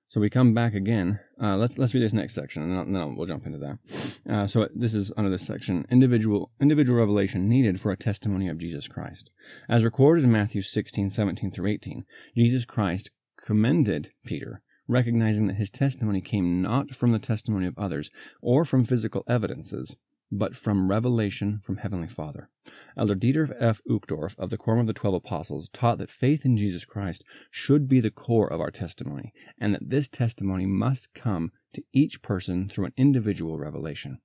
So 0.10 0.19
we 0.19 0.32
come 0.32 0.56
back 0.56 0.74
again. 0.74 1.19
Uh, 1.39 1.56
let's 1.56 1.78
let's 1.78 1.93
read 1.93 2.02
this 2.02 2.13
next 2.13 2.34
section, 2.34 2.63
and 2.63 2.95
then, 2.95 3.15
we'll 3.15 3.28
jump 3.28 3.45
into 3.45 3.60
that. 3.60 4.17
Uh, 4.28 4.48
so 4.48 4.67
this 4.74 4.95
is 4.95 5.12
under 5.15 5.30
this 5.30 5.45
section: 5.45 5.86
individual 5.91 6.52
individual 6.60 6.98
revelation 6.98 7.48
needed 7.48 7.80
for 7.80 7.91
a 7.91 7.98
testimony 7.98 8.50
of 8.50 8.58
Jesus 8.58 8.88
Christ, 8.88 9.30
as 9.69 9.84
recorded 9.84 10.24
in 10.24 10.32
Matthew 10.32 10.63
16, 10.63 11.12
17 11.12 11.52
through 11.52 11.69
18. 11.69 12.06
Jesus 12.36 12.65
Christ 12.65 13.12
commended 13.38 14.12
Peter, 14.26 14.63
recognizing 14.88 15.45
that 15.45 15.58
his 15.58 15.69
testimony 15.69 16.22
came 16.22 16.60
not 16.60 16.95
from 16.95 17.12
the 17.12 17.19
testimony 17.19 17.67
of 17.67 17.78
others 17.78 18.10
or 18.41 18.65
from 18.65 18.86
physical 18.86 19.24
evidences, 19.28 19.95
but 20.31 20.55
from 20.55 20.89
revelation 20.89 21.59
from 21.63 21.77
Heavenly 21.77 22.07
Father. 22.07 22.49
Elder 22.97 23.15
Dieter 23.15 23.55
F. 23.59 23.81
Uchtdorf 23.89 24.37
of 24.37 24.49
the 24.49 24.57
Quorum 24.57 24.81
of 24.81 24.87
the 24.87 24.93
Twelve 24.93 25.15
Apostles 25.15 25.69
taught 25.69 25.97
that 25.97 26.11
faith 26.11 26.45
in 26.45 26.57
Jesus 26.57 26.85
Christ 26.85 27.23
should 27.49 27.87
be 27.87 27.99
the 27.99 28.11
core 28.11 28.51
of 28.51 28.61
our 28.61 28.71
testimony, 28.71 29.33
and 29.59 29.73
that 29.73 29.89
this 29.89 30.07
testimony 30.07 30.65
must 30.65 31.13
come 31.13 31.51
to 31.73 31.83
each 31.93 32.21
person 32.21 32.69
through 32.69 32.85
an 32.85 32.93
individual 32.97 33.57
revelation. 33.57 34.19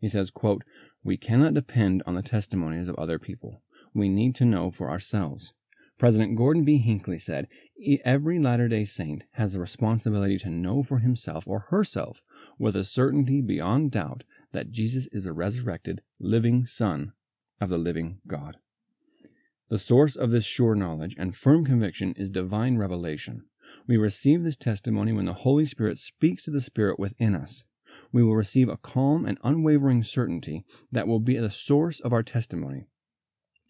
He 0.00 0.08
says, 0.08 0.30
quote, 0.30 0.62
We 1.04 1.16
cannot 1.16 1.54
depend 1.54 2.02
on 2.06 2.14
the 2.14 2.22
testimonies 2.22 2.88
of 2.88 2.96
other 2.96 3.18
people. 3.18 3.62
We 3.94 4.08
need 4.08 4.34
to 4.36 4.44
know 4.44 4.70
for 4.70 4.90
ourselves. 4.90 5.52
President 5.98 6.36
Gordon 6.36 6.64
B. 6.64 6.78
Hinckley 6.78 7.18
said, 7.18 7.46
Every 8.04 8.38
Latter 8.38 8.68
day 8.68 8.84
Saint 8.84 9.24
has 9.32 9.52
the 9.52 9.60
responsibility 9.60 10.36
to 10.38 10.50
know 10.50 10.82
for 10.82 10.98
himself 10.98 11.44
or 11.46 11.66
herself 11.70 12.22
with 12.58 12.74
a 12.74 12.84
certainty 12.84 13.40
beyond 13.40 13.92
doubt 13.92 14.24
that 14.52 14.70
Jesus 14.70 15.08
is 15.12 15.24
the 15.24 15.32
resurrected, 15.32 16.02
living 16.20 16.66
Son 16.66 17.12
of 17.60 17.68
the 17.68 17.78
living 17.78 18.18
God. 18.26 18.56
The 19.68 19.78
source 19.78 20.16
of 20.16 20.30
this 20.30 20.44
sure 20.44 20.74
knowledge 20.74 21.16
and 21.18 21.34
firm 21.34 21.64
conviction 21.64 22.14
is 22.16 22.30
divine 22.30 22.76
revelation. 22.76 23.44
We 23.86 23.96
receive 23.96 24.42
this 24.42 24.56
testimony 24.56 25.12
when 25.12 25.24
the 25.24 25.32
Holy 25.32 25.64
Spirit 25.64 25.98
speaks 25.98 26.44
to 26.44 26.50
the 26.50 26.60
Spirit 26.60 26.98
within 26.98 27.34
us. 27.34 27.64
We 28.12 28.22
will 28.22 28.36
receive 28.36 28.68
a 28.68 28.76
calm 28.76 29.24
and 29.24 29.38
unwavering 29.42 30.02
certainty 30.02 30.64
that 30.90 31.06
will 31.06 31.20
be 31.20 31.38
the 31.38 31.50
source 31.50 32.00
of 32.00 32.12
our 32.12 32.22
testimony 32.22 32.86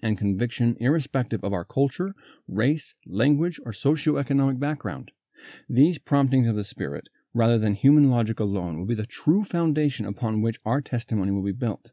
and 0.03 0.19
conviction 0.19 0.77
irrespective 0.81 1.45
of 1.45 1.53
our 1.53 1.65
culture, 1.65 2.15
race, 2.49 2.95
language, 3.07 3.61
or 3.65 3.73
socioeconomic 3.73 4.59
background. 4.59 5.13
These 5.69 5.99
promptings 5.99 6.49
of 6.49 6.57
the 6.57 6.65
Spirit 6.65 7.09
rather 7.35 7.59
than 7.59 7.75
human 7.75 8.11
logic 8.11 8.41
alone, 8.41 8.79
will 8.79 8.87
be 8.87 8.95
the 8.95 9.07
true 9.07 9.45
foundation 9.45 10.07
upon 10.07 10.43
which 10.43 10.61
our 10.65 10.81
testimony 10.81 11.31
will 11.31 11.43
be 11.43 11.53
built. 11.53 11.93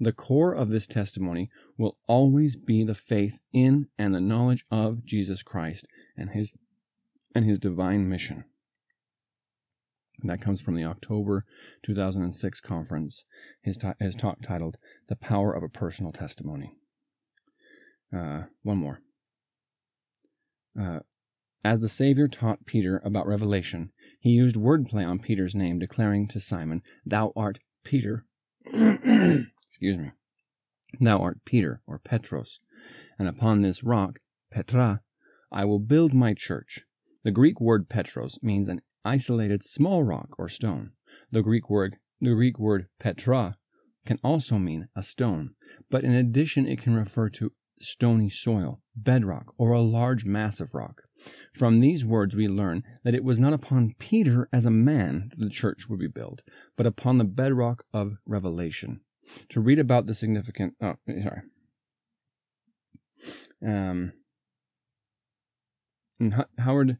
The 0.00 0.12
core 0.12 0.52
of 0.52 0.70
this 0.70 0.86
testimony 0.86 1.50
will 1.78 1.96
always 2.08 2.56
be 2.56 2.84
the 2.84 2.94
faith 2.94 3.38
in 3.52 3.86
and 3.96 4.14
the 4.14 4.20
knowledge 4.20 4.64
of 4.70 5.04
Jesus 5.04 5.42
Christ 5.42 5.86
and 6.16 6.30
his 6.30 6.54
and 7.34 7.44
his 7.44 7.58
divine 7.58 8.08
mission. 8.08 8.44
That 10.22 10.40
comes 10.40 10.60
from 10.60 10.74
the 10.74 10.84
October 10.84 11.44
2006 11.82 12.60
conference, 12.60 13.24
his, 13.60 13.76
t- 13.76 13.88
his 13.98 14.14
talk 14.14 14.40
titled 14.42 14.76
The 15.08 15.16
Power 15.16 15.52
of 15.52 15.62
a 15.62 15.68
Personal 15.68 16.12
Testimony. 16.12 16.76
Uh, 18.16 18.44
one 18.62 18.78
more. 18.78 19.00
Uh, 20.80 21.00
as 21.64 21.80
the 21.80 21.88
Savior 21.88 22.28
taught 22.28 22.66
Peter 22.66 23.02
about 23.04 23.26
Revelation, 23.26 23.90
he 24.24 24.30
used 24.30 24.56
wordplay 24.56 25.06
on 25.06 25.18
Peter's 25.18 25.54
name, 25.54 25.78
declaring 25.78 26.26
to 26.26 26.40
Simon, 26.40 26.80
Thou 27.04 27.30
art 27.36 27.58
Peter. 27.84 28.24
Excuse 28.64 29.98
me. 29.98 30.12
Thou 30.98 31.18
art 31.18 31.44
Peter, 31.44 31.82
or 31.86 31.98
Petros, 31.98 32.58
and 33.18 33.28
upon 33.28 33.60
this 33.60 33.84
rock, 33.84 34.20
Petra, 34.50 35.02
I 35.52 35.66
will 35.66 35.78
build 35.78 36.14
my 36.14 36.32
church. 36.32 36.84
The 37.22 37.32
Greek 37.32 37.60
word 37.60 37.90
Petros 37.90 38.38
means 38.42 38.66
an 38.66 38.80
isolated 39.04 39.62
small 39.62 40.02
rock 40.02 40.30
or 40.38 40.48
stone. 40.48 40.92
The 41.30 41.42
Greek 41.42 41.68
word, 41.68 41.98
the 42.18 42.32
Greek 42.32 42.58
word 42.58 42.86
Petra 42.98 43.58
can 44.06 44.18
also 44.24 44.58
mean 44.58 44.88
a 44.96 45.02
stone, 45.02 45.50
but 45.90 46.02
in 46.02 46.14
addition 46.14 46.66
it 46.66 46.80
can 46.80 46.94
refer 46.94 47.28
to 47.28 47.52
stony 47.84 48.28
soil, 48.28 48.80
bedrock, 48.96 49.54
or 49.58 49.72
a 49.72 49.80
large 49.80 50.24
mass 50.24 50.60
of 50.60 50.74
rock. 50.74 51.02
From 51.54 51.78
these 51.78 52.04
words, 52.04 52.34
we 52.34 52.48
learn 52.48 52.82
that 53.04 53.14
it 53.14 53.24
was 53.24 53.40
not 53.40 53.52
upon 53.52 53.94
Peter 53.98 54.48
as 54.52 54.66
a 54.66 54.70
man 54.70 55.30
that 55.30 55.42
the 55.42 55.50
church 55.50 55.86
would 55.88 55.98
be 55.98 56.08
built, 56.08 56.42
but 56.76 56.86
upon 56.86 57.18
the 57.18 57.24
bedrock 57.24 57.84
of 57.92 58.16
revelation. 58.26 59.00
To 59.50 59.60
read 59.60 59.78
about 59.78 60.06
the 60.06 60.14
significant, 60.14 60.74
oh, 60.82 60.94
sorry. 61.08 61.42
Um, 63.66 64.12
Howard, 66.58 66.98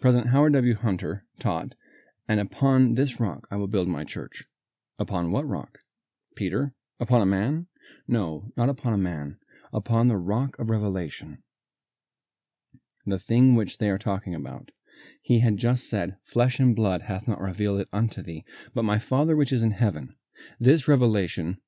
President 0.00 0.30
Howard 0.30 0.52
W. 0.52 0.76
Hunter 0.76 1.24
taught, 1.38 1.74
and 2.28 2.40
upon 2.40 2.94
this 2.94 3.18
rock 3.18 3.46
I 3.50 3.56
will 3.56 3.66
build 3.66 3.88
my 3.88 4.04
church. 4.04 4.44
Upon 4.98 5.32
what 5.32 5.48
rock? 5.48 5.78
Peter? 6.36 6.74
Upon 7.00 7.20
a 7.20 7.26
man? 7.26 7.66
No, 8.06 8.52
not 8.56 8.68
upon 8.68 8.92
a 8.92 8.98
man. 8.98 9.38
Upon 9.74 10.08
the 10.08 10.16
rock 10.16 10.58
of 10.58 10.70
revelation 10.70 11.42
the 13.06 13.18
thing 13.18 13.54
which 13.54 13.78
they 13.78 13.88
are 13.88 13.98
talking 13.98 14.34
about. 14.34 14.70
He 15.20 15.40
had 15.40 15.56
just 15.56 15.88
said, 15.88 16.16
Flesh 16.24 16.58
and 16.58 16.74
blood 16.74 17.02
hath 17.02 17.28
not 17.28 17.40
revealed 17.40 17.80
it 17.80 17.88
unto 17.92 18.22
thee, 18.22 18.44
but 18.74 18.84
my 18.84 18.98
Father 18.98 19.36
which 19.36 19.52
is 19.52 19.62
in 19.62 19.72
heaven. 19.72 20.14
This 20.58 20.88
revelation 20.88 21.58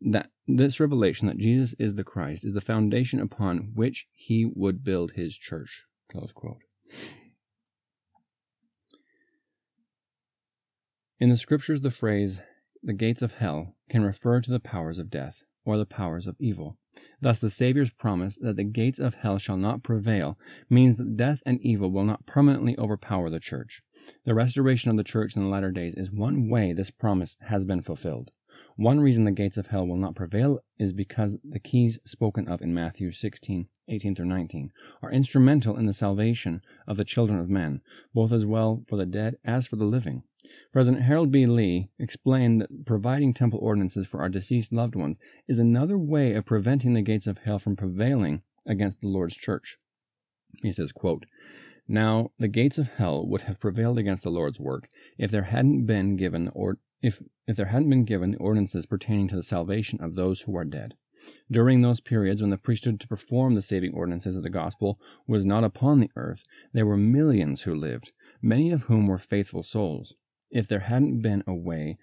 that 0.00 0.30
this 0.46 0.78
revelation 0.78 1.26
that 1.26 1.38
Jesus 1.38 1.74
is 1.78 1.94
the 1.94 2.04
Christ 2.04 2.44
is 2.44 2.52
the 2.52 2.60
foundation 2.60 3.18
upon 3.18 3.72
which 3.74 4.06
he 4.12 4.44
would 4.44 4.84
build 4.84 5.12
his 5.12 5.36
church. 5.36 5.86
In 11.18 11.30
the 11.30 11.36
scriptures, 11.36 11.80
the 11.80 11.90
phrase 11.90 12.40
the 12.82 12.92
gates 12.92 13.22
of 13.22 13.32
hell 13.32 13.74
can 13.88 14.02
refer 14.02 14.40
to 14.40 14.50
the 14.50 14.60
powers 14.60 14.98
of 14.98 15.10
death 15.10 15.42
or 15.66 15.76
the 15.76 15.84
powers 15.84 16.26
of 16.26 16.36
evil. 16.38 16.78
Thus, 17.20 17.38
the 17.40 17.50
Saviour's 17.50 17.90
promise 17.90 18.38
that 18.40 18.56
the 18.56 18.64
gates 18.64 18.98
of 18.98 19.14
hell 19.14 19.36
shall 19.36 19.58
not 19.58 19.82
prevail 19.82 20.38
means 20.70 20.96
that 20.96 21.16
death 21.16 21.42
and 21.44 21.60
evil 21.60 21.90
will 21.90 22.04
not 22.04 22.24
permanently 22.24 22.78
overpower 22.78 23.28
the 23.28 23.40
church. 23.40 23.82
The 24.24 24.34
restoration 24.34 24.90
of 24.90 24.96
the 24.96 25.04
church 25.04 25.36
in 25.36 25.42
the 25.42 25.48
latter 25.48 25.72
days 25.72 25.94
is 25.94 26.10
one 26.10 26.48
way 26.48 26.72
this 26.72 26.90
promise 26.90 27.36
has 27.48 27.66
been 27.66 27.82
fulfilled. 27.82 28.30
One 28.76 29.00
reason 29.00 29.24
the 29.24 29.32
gates 29.32 29.56
of 29.56 29.68
hell 29.68 29.86
will 29.86 29.96
not 29.96 30.14
prevail 30.14 30.60
is 30.78 30.92
because 30.92 31.36
the 31.42 31.58
keys 31.58 31.98
spoken 32.04 32.46
of 32.46 32.62
in 32.62 32.72
Matthew 32.72 33.10
16, 33.10 33.68
18 33.88 34.14
through 34.14 34.26
19 34.26 34.70
are 35.02 35.12
instrumental 35.12 35.76
in 35.76 35.86
the 35.86 35.92
salvation 35.92 36.62
of 36.86 36.96
the 36.96 37.04
children 37.04 37.38
of 37.38 37.50
men, 37.50 37.80
both 38.14 38.32
as 38.32 38.46
well 38.46 38.84
for 38.88 38.96
the 38.96 39.06
dead 39.06 39.36
as 39.44 39.66
for 39.66 39.76
the 39.76 39.84
living. 39.84 40.22
President 40.72 41.04
Harold 41.04 41.30
B. 41.30 41.46
Lee 41.46 41.88
explained 41.98 42.60
that 42.60 42.84
providing 42.84 43.32
temple 43.32 43.58
ordinances 43.62 44.06
for 44.06 44.20
our 44.20 44.28
deceased 44.28 44.72
loved 44.72 44.94
ones 44.94 45.18
is 45.48 45.58
another 45.58 45.98
way 45.98 46.34
of 46.34 46.44
preventing 46.44 46.94
the 46.94 47.02
gates 47.02 47.26
of 47.26 47.38
hell 47.38 47.58
from 47.58 47.76
prevailing 47.76 48.42
against 48.66 49.00
the 49.00 49.08
Lord's 49.08 49.36
church. 49.36 49.78
He 50.62 50.72
says, 50.72 50.92
quote, 50.92 51.24
Now 51.88 52.30
the 52.38 52.48
gates 52.48 52.78
of 52.78 52.88
hell 52.88 53.26
would 53.26 53.42
have 53.42 53.60
prevailed 53.60 53.98
against 53.98 54.22
the 54.22 54.30
Lord's 54.30 54.60
work 54.60 54.88
if 55.18 55.30
there 55.30 55.44
hadn't 55.44 55.86
been 55.86 56.16
given 56.16 56.50
or 56.54 56.78
if, 57.02 57.22
if 57.46 57.56
there 57.56 57.66
hadn't 57.66 57.90
been 57.90 58.04
given 58.04 58.36
ordinances 58.36 58.86
pertaining 58.86 59.28
to 59.28 59.36
the 59.36 59.42
salvation 59.42 60.00
of 60.00 60.14
those 60.14 60.42
who 60.42 60.56
are 60.56 60.64
dead. 60.64 60.94
During 61.50 61.80
those 61.80 62.00
periods 62.00 62.40
when 62.40 62.50
the 62.50 62.58
priesthood 62.58 63.00
to 63.00 63.08
perform 63.08 63.54
the 63.54 63.62
saving 63.62 63.94
ordinances 63.94 64.36
of 64.36 64.42
the 64.42 64.50
gospel 64.50 65.00
was 65.26 65.46
not 65.46 65.64
upon 65.64 66.00
the 66.00 66.10
earth, 66.16 66.44
there 66.72 66.86
were 66.86 66.96
millions 66.96 67.62
who 67.62 67.74
lived, 67.74 68.12
many 68.42 68.70
of 68.70 68.82
whom 68.82 69.06
were 69.06 69.18
faithful 69.18 69.62
souls 69.62 70.14
if 70.50 70.68
there 70.68 70.80
hadn't 70.80 71.20
been 71.20 71.42
a 71.46 71.54
way 71.54 71.98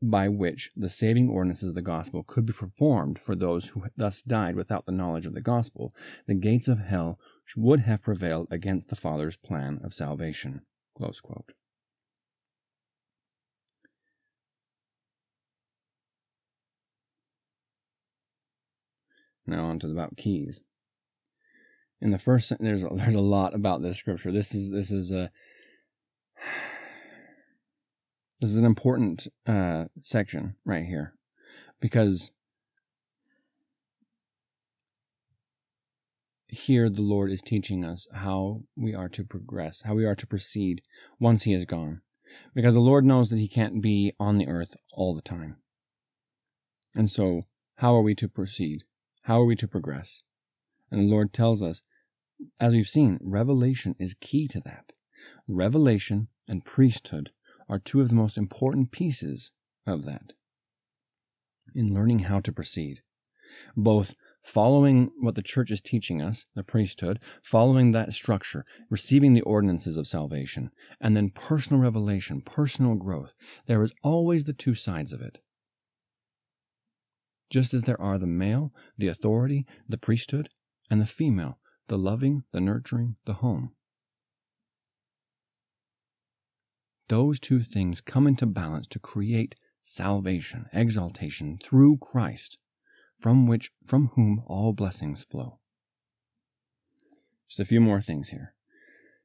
by 0.00 0.28
which 0.28 0.70
the 0.76 0.88
saving 0.88 1.28
ordinances 1.28 1.70
of 1.70 1.74
the 1.74 1.82
gospel 1.82 2.22
could 2.22 2.44
be 2.44 2.52
performed 2.52 3.18
for 3.18 3.34
those 3.34 3.68
who 3.68 3.84
thus 3.96 4.22
died 4.22 4.54
without 4.54 4.84
the 4.84 4.92
knowledge 4.92 5.24
of 5.24 5.34
the 5.34 5.40
gospel, 5.40 5.94
the 6.26 6.34
gates 6.34 6.68
of 6.68 6.78
hell 6.78 7.18
would 7.56 7.80
have 7.80 8.02
prevailed 8.02 8.46
against 8.50 8.88
the 8.88 8.96
Father's 8.96 9.36
plan 9.36 9.80
of 9.82 9.94
salvation. 9.94 10.62
Now 19.46 19.66
on 19.66 19.78
to 19.80 19.86
the 19.86 19.92
about 19.92 20.16
keys. 20.16 20.60
In 22.00 22.10
the 22.10 22.18
first, 22.18 22.52
there's 22.60 22.82
a, 22.82 22.88
there's 22.92 23.14
a 23.14 23.20
lot 23.20 23.54
about 23.54 23.82
this 23.82 23.96
scripture. 23.96 24.32
This 24.32 24.54
is 24.54 24.70
this 24.70 24.90
is 24.90 25.10
a 25.10 25.30
this 28.44 28.52
is 28.52 28.58
an 28.58 28.66
important 28.66 29.26
uh, 29.46 29.84
section 30.02 30.54
right 30.66 30.84
here 30.84 31.14
because 31.80 32.30
here 36.48 36.90
the 36.90 37.00
Lord 37.00 37.32
is 37.32 37.40
teaching 37.40 37.86
us 37.86 38.06
how 38.12 38.64
we 38.76 38.94
are 38.94 39.08
to 39.08 39.24
progress, 39.24 39.84
how 39.86 39.94
we 39.94 40.04
are 40.04 40.14
to 40.14 40.26
proceed 40.26 40.82
once 41.18 41.44
He 41.44 41.54
is 41.54 41.64
gone. 41.64 42.02
Because 42.54 42.74
the 42.74 42.80
Lord 42.80 43.06
knows 43.06 43.30
that 43.30 43.38
He 43.38 43.48
can't 43.48 43.80
be 43.80 44.12
on 44.20 44.36
the 44.36 44.46
earth 44.46 44.76
all 44.92 45.14
the 45.14 45.22
time. 45.22 45.56
And 46.94 47.08
so, 47.08 47.44
how 47.76 47.94
are 47.94 48.02
we 48.02 48.14
to 48.16 48.28
proceed? 48.28 48.84
How 49.22 49.40
are 49.40 49.46
we 49.46 49.56
to 49.56 49.66
progress? 49.66 50.20
And 50.90 51.00
the 51.00 51.10
Lord 51.10 51.32
tells 51.32 51.62
us, 51.62 51.80
as 52.60 52.74
we've 52.74 52.86
seen, 52.86 53.18
revelation 53.22 53.96
is 53.98 54.14
key 54.20 54.46
to 54.48 54.60
that. 54.66 54.92
Revelation 55.48 56.28
and 56.46 56.62
priesthood 56.62 57.30
are 57.68 57.78
two 57.78 58.00
of 58.00 58.08
the 58.08 58.14
most 58.14 58.36
important 58.36 58.90
pieces 58.90 59.52
of 59.86 60.04
that 60.04 60.32
in 61.74 61.92
learning 61.92 62.20
how 62.20 62.40
to 62.40 62.52
proceed. 62.52 63.00
Both 63.76 64.14
following 64.42 65.10
what 65.18 65.34
the 65.34 65.42
church 65.42 65.70
is 65.70 65.80
teaching 65.80 66.20
us, 66.20 66.46
the 66.54 66.62
priesthood, 66.62 67.18
following 67.42 67.92
that 67.92 68.12
structure, 68.12 68.64
receiving 68.90 69.32
the 69.32 69.40
ordinances 69.42 69.96
of 69.96 70.06
salvation, 70.06 70.70
and 71.00 71.16
then 71.16 71.30
personal 71.30 71.80
revelation, 71.80 72.42
personal 72.42 72.94
growth. 72.94 73.32
There 73.66 73.82
is 73.82 73.92
always 74.02 74.44
the 74.44 74.52
two 74.52 74.74
sides 74.74 75.12
of 75.12 75.20
it. 75.20 75.38
Just 77.50 77.72
as 77.72 77.82
there 77.82 78.00
are 78.00 78.18
the 78.18 78.26
male, 78.26 78.72
the 78.98 79.08
authority, 79.08 79.66
the 79.88 79.98
priesthood, 79.98 80.48
and 80.90 81.00
the 81.00 81.06
female, 81.06 81.58
the 81.88 81.98
loving, 81.98 82.44
the 82.52 82.60
nurturing, 82.60 83.16
the 83.24 83.34
home. 83.34 83.72
Those 87.08 87.38
two 87.38 87.60
things 87.60 88.00
come 88.00 88.26
into 88.26 88.46
balance 88.46 88.86
to 88.88 88.98
create 88.98 89.56
salvation, 89.82 90.66
exaltation 90.72 91.58
through 91.62 91.98
Christ 91.98 92.58
from 93.24 93.46
which 93.46 93.70
from 93.86 94.10
whom 94.16 94.42
all 94.46 94.74
blessings 94.74 95.24
flow. 95.24 95.58
Just 97.48 97.58
a 97.58 97.64
few 97.64 97.80
more 97.80 98.02
things 98.02 98.28
here. 98.28 98.52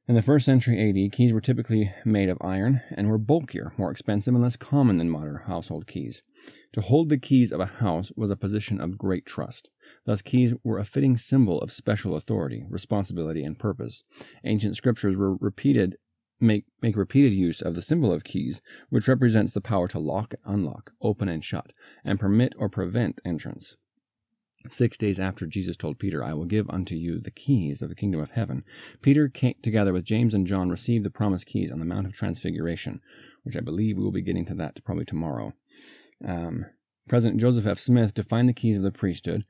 In 0.08 0.14
the 0.14 0.22
first 0.22 0.46
century 0.46 0.80
AD, 0.88 1.12
keys 1.12 1.34
were 1.34 1.40
typically 1.42 1.92
made 2.06 2.30
of 2.30 2.38
iron 2.40 2.80
and 2.96 3.08
were 3.08 3.18
bulkier, 3.18 3.74
more 3.76 3.90
expensive, 3.90 4.34
and 4.34 4.42
less 4.42 4.56
common 4.56 4.96
than 4.96 5.10
modern 5.10 5.40
household 5.46 5.86
keys. 5.86 6.22
To 6.72 6.80
hold 6.80 7.10
the 7.10 7.18
keys 7.18 7.52
of 7.52 7.60
a 7.60 7.66
house 7.66 8.10
was 8.16 8.30
a 8.30 8.36
position 8.36 8.80
of 8.80 8.96
great 8.96 9.26
trust. 9.26 9.68
Thus, 10.06 10.22
keys 10.22 10.54
were 10.64 10.78
a 10.78 10.84
fitting 10.84 11.18
symbol 11.18 11.60
of 11.60 11.70
special 11.70 12.16
authority, 12.16 12.64
responsibility, 12.70 13.44
and 13.44 13.58
purpose. 13.58 14.02
Ancient 14.44 14.76
scriptures 14.76 15.16
were 15.16 15.36
repeated 15.36 15.96
make, 16.40 16.64
make 16.82 16.96
repeated 16.96 17.32
use 17.32 17.60
of 17.60 17.74
the 17.74 17.82
symbol 17.82 18.12
of 18.12 18.24
keys, 18.24 18.60
which 18.88 19.08
represents 19.08 19.52
the 19.52 19.60
power 19.60 19.88
to 19.88 19.98
lock 19.98 20.34
unlock, 20.44 20.92
open 21.00 21.28
and 21.28 21.44
shut, 21.44 21.72
and 22.04 22.20
permit 22.20 22.52
or 22.58 22.68
prevent 22.68 23.20
entrance. 23.24 23.76
Six 24.68 24.98
days 24.98 25.18
after 25.18 25.46
Jesus 25.46 25.76
told 25.76 25.98
Peter, 25.98 26.22
I 26.22 26.34
will 26.34 26.44
give 26.44 26.68
unto 26.68 26.94
you 26.94 27.18
the 27.18 27.30
keys 27.30 27.80
of 27.80 27.88
the 27.88 27.94
kingdom 27.94 28.20
of 28.20 28.32
heaven, 28.32 28.62
Peter, 29.00 29.28
came, 29.28 29.54
together 29.62 29.92
with 29.92 30.04
James 30.04 30.34
and 30.34 30.46
John, 30.46 30.68
received 30.68 31.04
the 31.04 31.10
promised 31.10 31.46
keys 31.46 31.72
on 31.72 31.78
the 31.78 31.86
Mount 31.86 32.06
of 32.06 32.12
Transfiguration, 32.12 33.00
which 33.42 33.56
I 33.56 33.60
believe 33.60 33.96
we 33.96 34.04
will 34.04 34.12
be 34.12 34.20
getting 34.20 34.44
to 34.46 34.54
that 34.56 34.84
probably 34.84 35.06
tomorrow. 35.06 35.54
Um, 36.26 36.66
President 37.08 37.40
Joseph 37.40 37.66
F. 37.66 37.78
Smith 37.78 38.12
defined 38.12 38.50
the 38.50 38.54
keys 38.54 38.76
of 38.76 38.82
the 38.82 38.90
priesthood 38.90 39.44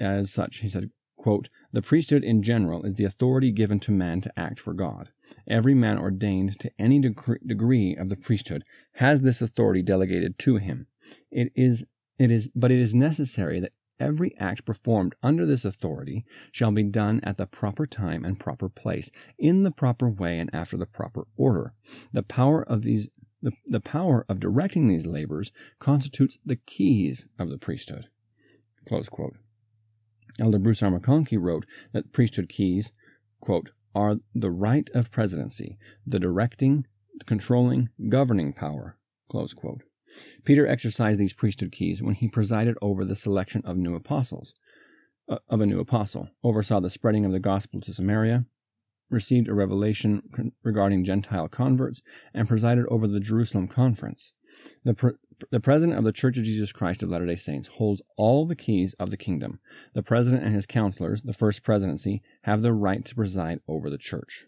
as 0.00 0.32
such. 0.32 0.58
He 0.58 0.68
said, 0.68 0.90
quote, 1.24 1.48
The 1.72 1.80
priesthood 1.80 2.22
in 2.22 2.42
general 2.42 2.84
is 2.84 2.96
the 2.96 3.04
authority 3.04 3.50
given 3.50 3.80
to 3.80 3.90
man 3.90 4.20
to 4.20 4.38
act 4.38 4.60
for 4.60 4.74
God. 4.74 5.08
Every 5.48 5.72
man 5.74 5.96
ordained 5.96 6.60
to 6.60 6.70
any 6.78 6.98
degree 7.00 7.96
of 7.96 8.10
the 8.10 8.16
priesthood 8.16 8.62
has 8.96 9.22
this 9.22 9.40
authority 9.40 9.80
delegated 9.80 10.38
to 10.40 10.56
him. 10.56 10.86
It 11.30 11.50
is 11.54 11.82
it 12.18 12.30
is 12.30 12.50
but 12.54 12.70
it 12.70 12.78
is 12.78 12.94
necessary 12.94 13.58
that 13.60 13.72
Every 14.00 14.36
act 14.38 14.64
performed 14.64 15.14
under 15.22 15.46
this 15.46 15.64
authority 15.64 16.24
shall 16.50 16.72
be 16.72 16.82
done 16.82 17.20
at 17.22 17.38
the 17.38 17.46
proper 17.46 17.86
time 17.86 18.24
and 18.24 18.40
proper 18.40 18.68
place, 18.68 19.12
in 19.38 19.62
the 19.62 19.70
proper 19.70 20.10
way 20.10 20.40
and 20.40 20.50
after 20.52 20.76
the 20.76 20.84
proper 20.84 21.28
order. 21.36 21.74
The 22.12 22.24
power 22.24 22.60
of 22.60 22.82
these 22.82 23.08
the, 23.40 23.52
the 23.66 23.80
power 23.80 24.26
of 24.28 24.40
directing 24.40 24.88
these 24.88 25.06
labors 25.06 25.52
constitutes 25.78 26.38
the 26.44 26.56
keys 26.56 27.26
of 27.38 27.50
the 27.50 27.58
priesthood. 27.58 28.08
Elder 30.40 30.58
Bruce 30.58 30.82
R. 30.82 30.90
McConkie 30.90 31.40
wrote 31.40 31.66
that 31.92 32.12
priesthood 32.12 32.48
keys, 32.48 32.92
quote, 33.40 33.70
are 33.94 34.16
the 34.34 34.50
right 34.50 34.90
of 34.94 35.10
presidency, 35.10 35.78
the 36.06 36.18
directing, 36.18 36.86
controlling, 37.26 37.90
governing 38.08 38.52
power, 38.52 38.96
close 39.30 39.54
quote. 39.54 39.82
Peter 40.44 40.66
exercised 40.66 41.18
these 41.18 41.32
priesthood 41.32 41.72
keys 41.72 42.02
when 42.02 42.14
he 42.14 42.28
presided 42.28 42.76
over 42.82 43.04
the 43.04 43.16
selection 43.16 43.62
of 43.64 43.76
new 43.76 43.94
apostles, 43.94 44.54
uh, 45.28 45.38
of 45.48 45.60
a 45.60 45.66
new 45.66 45.80
apostle, 45.80 46.28
oversaw 46.42 46.80
the 46.80 46.90
spreading 46.90 47.24
of 47.24 47.32
the 47.32 47.40
gospel 47.40 47.80
to 47.80 47.92
Samaria, 47.92 48.44
received 49.10 49.48
a 49.48 49.54
revelation 49.54 50.52
regarding 50.62 51.04
Gentile 51.04 51.48
converts, 51.48 52.02
and 52.32 52.48
presided 52.48 52.84
over 52.88 53.06
the 53.06 53.20
Jerusalem 53.20 53.68
conference. 53.68 54.32
The, 54.84 55.16
the 55.50 55.60
president 55.60 55.98
of 55.98 56.04
the 56.04 56.12
Church 56.12 56.38
of 56.38 56.44
Jesus 56.44 56.72
Christ 56.72 57.02
of 57.02 57.10
Latter 57.10 57.26
day 57.26 57.36
Saints 57.36 57.68
holds 57.68 58.02
all 58.16 58.46
the 58.46 58.56
keys 58.56 58.94
of 58.94 59.10
the 59.10 59.16
kingdom. 59.16 59.60
The 59.94 60.02
president 60.02 60.44
and 60.44 60.54
his 60.54 60.66
counselors, 60.66 61.22
the 61.22 61.32
first 61.32 61.62
presidency, 61.62 62.22
have 62.42 62.62
the 62.62 62.72
right 62.72 63.04
to 63.04 63.14
preside 63.14 63.60
over 63.68 63.90
the 63.90 63.98
church. 63.98 64.46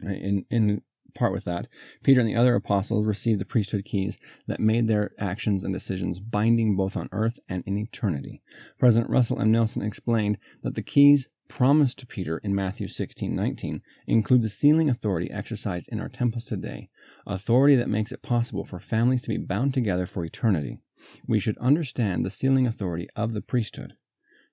In, 0.00 0.44
in 0.50 0.82
part 1.14 1.32
with 1.32 1.44
that, 1.44 1.68
Peter 2.02 2.20
and 2.20 2.28
the 2.28 2.36
other 2.36 2.54
apostles 2.54 3.06
received 3.06 3.40
the 3.40 3.44
priesthood 3.44 3.84
keys 3.84 4.18
that 4.46 4.60
made 4.60 4.88
their 4.88 5.12
actions 5.18 5.64
and 5.64 5.72
decisions 5.72 6.18
binding 6.18 6.76
both 6.76 6.96
on 6.96 7.08
earth 7.12 7.38
and 7.48 7.62
in 7.66 7.78
eternity. 7.78 8.42
President 8.78 9.10
Russell 9.10 9.40
M. 9.40 9.52
Nelson 9.52 9.82
explained 9.82 10.38
that 10.62 10.74
the 10.74 10.82
keys 10.82 11.28
promised 11.48 11.98
to 11.98 12.06
Peter 12.06 12.38
in 12.38 12.54
Matthew 12.54 12.86
16:19 12.86 13.82
include 14.06 14.40
the 14.40 14.48
sealing 14.48 14.88
authority 14.88 15.30
exercised 15.30 15.86
in 15.90 16.00
our 16.00 16.08
temples 16.08 16.44
today, 16.44 16.88
authority 17.26 17.76
that 17.76 17.88
makes 17.88 18.12
it 18.12 18.22
possible 18.22 18.64
for 18.64 18.78
families 18.78 19.22
to 19.22 19.28
be 19.28 19.38
bound 19.38 19.74
together 19.74 20.06
for 20.06 20.24
eternity. 20.24 20.78
We 21.26 21.38
should 21.38 21.58
understand 21.58 22.24
the 22.24 22.30
sealing 22.30 22.66
authority 22.66 23.08
of 23.16 23.32
the 23.32 23.40
priesthood. 23.40 23.94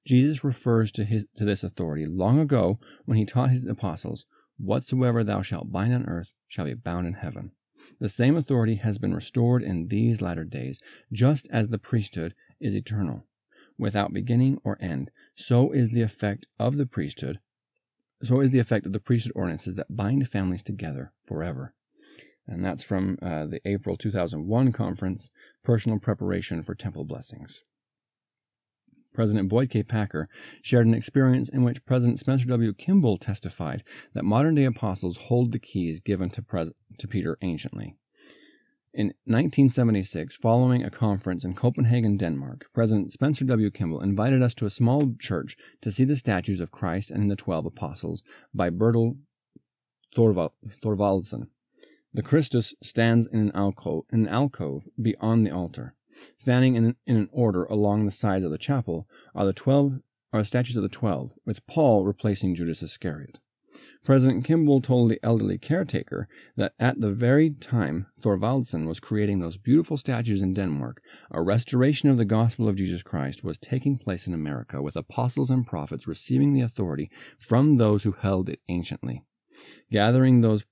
Jesus 0.06 0.44
refers 0.44 0.92
to, 0.94 1.04
his, 1.04 1.26
to 1.38 1.46
this 1.46 1.64
authority 1.64 2.06
long 2.06 2.40
ago 2.40 2.80
when 3.06 3.18
he 3.18 3.26
taught 3.26 3.52
his 3.52 3.66
apostles 3.66 4.26
Whatsoever 4.60 5.24
thou 5.24 5.42
shalt 5.42 5.72
bind 5.72 5.94
on 5.94 6.06
earth 6.06 6.34
shall 6.48 6.66
be 6.66 6.74
bound 6.74 7.08
in 7.08 7.14
heaven. 7.14 7.52
The 8.00 8.10
same 8.10 8.36
authority 8.36 8.76
has 8.76 8.98
been 8.98 9.16
restored 9.16 9.64
in 9.64 9.88
these 9.88 10.22
latter 10.22 10.44
days, 10.44 10.82
just 11.14 11.48
as 11.50 11.70
the 11.70 11.78
priesthood 11.78 12.36
is 12.60 12.76
eternal, 12.76 13.24
without 13.78 14.14
beginning 14.14 14.60
or 14.66 14.78
end. 14.82 15.12
So 15.34 15.72
is 15.72 15.92
the 15.92 16.02
effect 16.02 16.46
of 16.60 16.76
the 16.76 16.86
priesthood. 16.86 17.40
So 18.22 18.42
is 18.42 18.52
the 18.52 18.60
effect 18.60 18.86
of 18.86 18.92
the 18.92 19.00
priesthood 19.00 19.32
ordinances 19.34 19.76
that 19.76 19.96
bind 19.96 20.28
families 20.28 20.62
together 20.62 21.14
forever. 21.26 21.74
And 22.50 22.66
that's 22.66 22.84
from 22.84 23.18
uh, 23.22 23.46
the 23.46 23.62
April 23.64 23.96
2001 23.96 24.72
conference, 24.72 25.30
Personal 25.64 26.00
Preparation 26.00 26.64
for 26.64 26.74
Temple 26.74 27.06
Blessings. 27.06 27.62
President 29.14 29.50
Boyd 29.50 29.70
K. 29.70 29.84
Packer 29.84 30.28
shared 30.64 30.88
an 30.88 30.94
experience 30.94 31.50
in 31.50 31.64
which 31.64 31.86
President 31.86 32.20
Spencer 32.20 32.48
W. 32.48 32.74
Kimball 32.74 33.18
testified 33.18 33.84
that 34.14 34.26
modern 34.26 34.56
day 34.56 34.66
apostles 34.66 35.18
hold 35.28 35.52
the 35.52 35.60
keys 35.60 36.00
given 36.00 36.30
to, 36.32 36.42
Pres- 36.42 36.74
to 36.98 37.08
Peter 37.08 37.38
anciently. 37.42 37.96
In 38.94 39.08
1976, 39.26 40.36
following 40.38 40.84
a 40.84 40.90
conference 40.90 41.46
in 41.46 41.54
Copenhagen, 41.54 42.18
Denmark, 42.18 42.66
President 42.74 43.12
Spencer 43.12 43.46
W. 43.46 43.70
Kimball 43.70 44.02
invited 44.02 44.42
us 44.42 44.56
to 44.56 44.66
a 44.66 44.72
small 44.72 45.14
church 45.20 45.56
to 45.82 45.92
see 45.92 46.06
the 46.06 46.16
statues 46.16 46.60
of 46.60 46.72
Christ 46.72 47.12
and 47.12 47.30
the 47.30 47.36
Twelve 47.36 47.68
Apostles 47.68 48.24
by 48.54 48.72
Bertel 48.72 49.18
Thorvald- 50.16 50.54
Thorvaldsen. 50.84 51.50
The 52.14 52.24
Christus 52.24 52.74
stands 52.82 53.28
in 53.28 53.40
an 53.40 53.52
alcove, 53.54 54.06
in 54.12 54.22
an 54.22 54.28
alcove 54.28 54.84
beyond 55.02 55.46
the 55.46 55.52
altar. 55.52 55.96
Standing 56.38 56.76
in, 56.76 56.96
in 57.06 57.16
an 57.16 57.30
order 57.32 57.66
along 57.66 58.06
the 58.06 58.12
sides 58.12 58.44
of 58.44 58.52
the 58.52 58.58
chapel 58.58 59.08
are 59.36 59.46
the 59.46 59.54
twelve 59.54 60.00
are 60.32 60.44
statues 60.44 60.76
of 60.76 60.84
the 60.84 60.90
twelve, 60.90 61.34
with 61.46 61.66
Paul 61.66 62.06
replacing 62.06 62.56
Judas 62.56 62.84
Iscariot. 62.84 63.40
President 64.04 64.44
Kimball 64.44 64.82
told 64.82 65.10
the 65.10 65.20
elderly 65.24 65.58
caretaker 65.58 66.28
that 66.58 66.74
at 66.80 67.00
the 67.00 67.12
very 67.12 67.50
time 67.50 68.08
Thorvaldsen 68.20 68.86
was 68.86 69.00
creating 69.00 69.40
those 69.40 69.58
beautiful 69.58 69.98
statues 69.98 70.42
in 70.42 70.54
Denmark, 70.54 71.02
a 71.32 71.42
restoration 71.42 72.10
of 72.10 72.18
the 72.18 72.26
gospel 72.26 72.68
of 72.68 72.76
Jesus 72.76 73.04
Christ 73.04 73.44
was 73.44 73.58
taking 73.58 73.98
place 73.98 74.28
in 74.28 74.34
America, 74.34 74.82
with 74.82 74.96
apostles 74.96 75.50
and 75.50 75.66
prophets 75.66 76.08
receiving 76.08 76.54
the 76.54 76.62
authority 76.62 77.10
from 77.38 77.78
those 77.78 78.04
who 78.04 78.12
held 78.12 78.50
it 78.50 78.60
anciently. 78.68 79.24
Gathering 79.92 80.42
those 80.42 80.66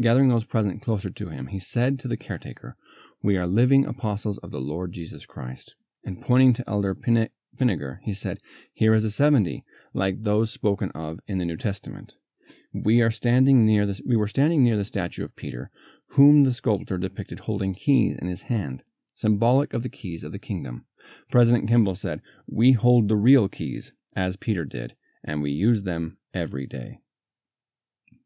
gathering 0.00 0.28
those 0.28 0.44
present 0.44 0.82
closer 0.82 1.10
to 1.10 1.28
him, 1.28 1.48
he 1.48 1.58
said 1.58 1.98
to 1.98 2.08
the 2.08 2.16
caretaker, 2.16 2.76
we 3.22 3.36
are 3.36 3.46
living 3.46 3.86
apostles 3.86 4.38
of 4.38 4.50
the 4.50 4.58
Lord 4.58 4.92
Jesus 4.92 5.26
Christ. 5.26 5.76
And 6.04 6.20
pointing 6.20 6.52
to 6.54 6.68
Elder 6.68 6.94
Pinegar, 6.94 7.98
he 8.02 8.12
said, 8.12 8.40
Here 8.74 8.94
is 8.94 9.04
a 9.04 9.10
seventy, 9.12 9.64
like 9.94 10.22
those 10.22 10.50
spoken 10.50 10.90
of 10.90 11.20
in 11.28 11.38
the 11.38 11.44
New 11.44 11.56
Testament. 11.56 12.16
We 12.74 13.00
are 13.00 13.10
standing 13.12 13.64
near 13.64 13.86
the, 13.86 14.00
we 14.04 14.16
were 14.16 14.26
standing 14.26 14.64
near 14.64 14.76
the 14.76 14.84
statue 14.84 15.22
of 15.22 15.36
Peter, 15.36 15.70
whom 16.08 16.42
the 16.42 16.52
sculptor 16.52 16.98
depicted 16.98 17.40
holding 17.40 17.74
keys 17.74 18.16
in 18.16 18.26
his 18.26 18.42
hand, 18.42 18.82
symbolic 19.14 19.72
of 19.72 19.84
the 19.84 19.88
keys 19.88 20.24
of 20.24 20.32
the 20.32 20.38
kingdom. 20.38 20.86
President 21.30 21.68
Kimball 21.68 21.94
said, 21.94 22.22
We 22.48 22.72
hold 22.72 23.08
the 23.08 23.16
real 23.16 23.48
keys, 23.48 23.92
as 24.16 24.36
Peter 24.36 24.64
did, 24.64 24.96
and 25.22 25.42
we 25.42 25.52
use 25.52 25.84
them 25.84 26.18
every 26.34 26.66
day. 26.66 26.98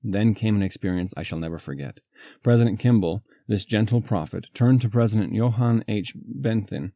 Then 0.03 0.35
came 0.35 0.57
an 0.57 0.63
experience 0.63 1.13
I 1.17 1.23
shall 1.23 1.39
never 1.39 1.59
forget. 1.59 2.01
President 2.43 2.79
Kimball, 2.79 3.23
this 3.49 3.65
gentle 3.65 4.01
prophet, 4.01 4.47
turned 4.55 4.81
to 4.83 4.89
President 4.89 5.33
Johan 5.33 5.85
H. 5.89 6.15
Benthin 6.17 6.93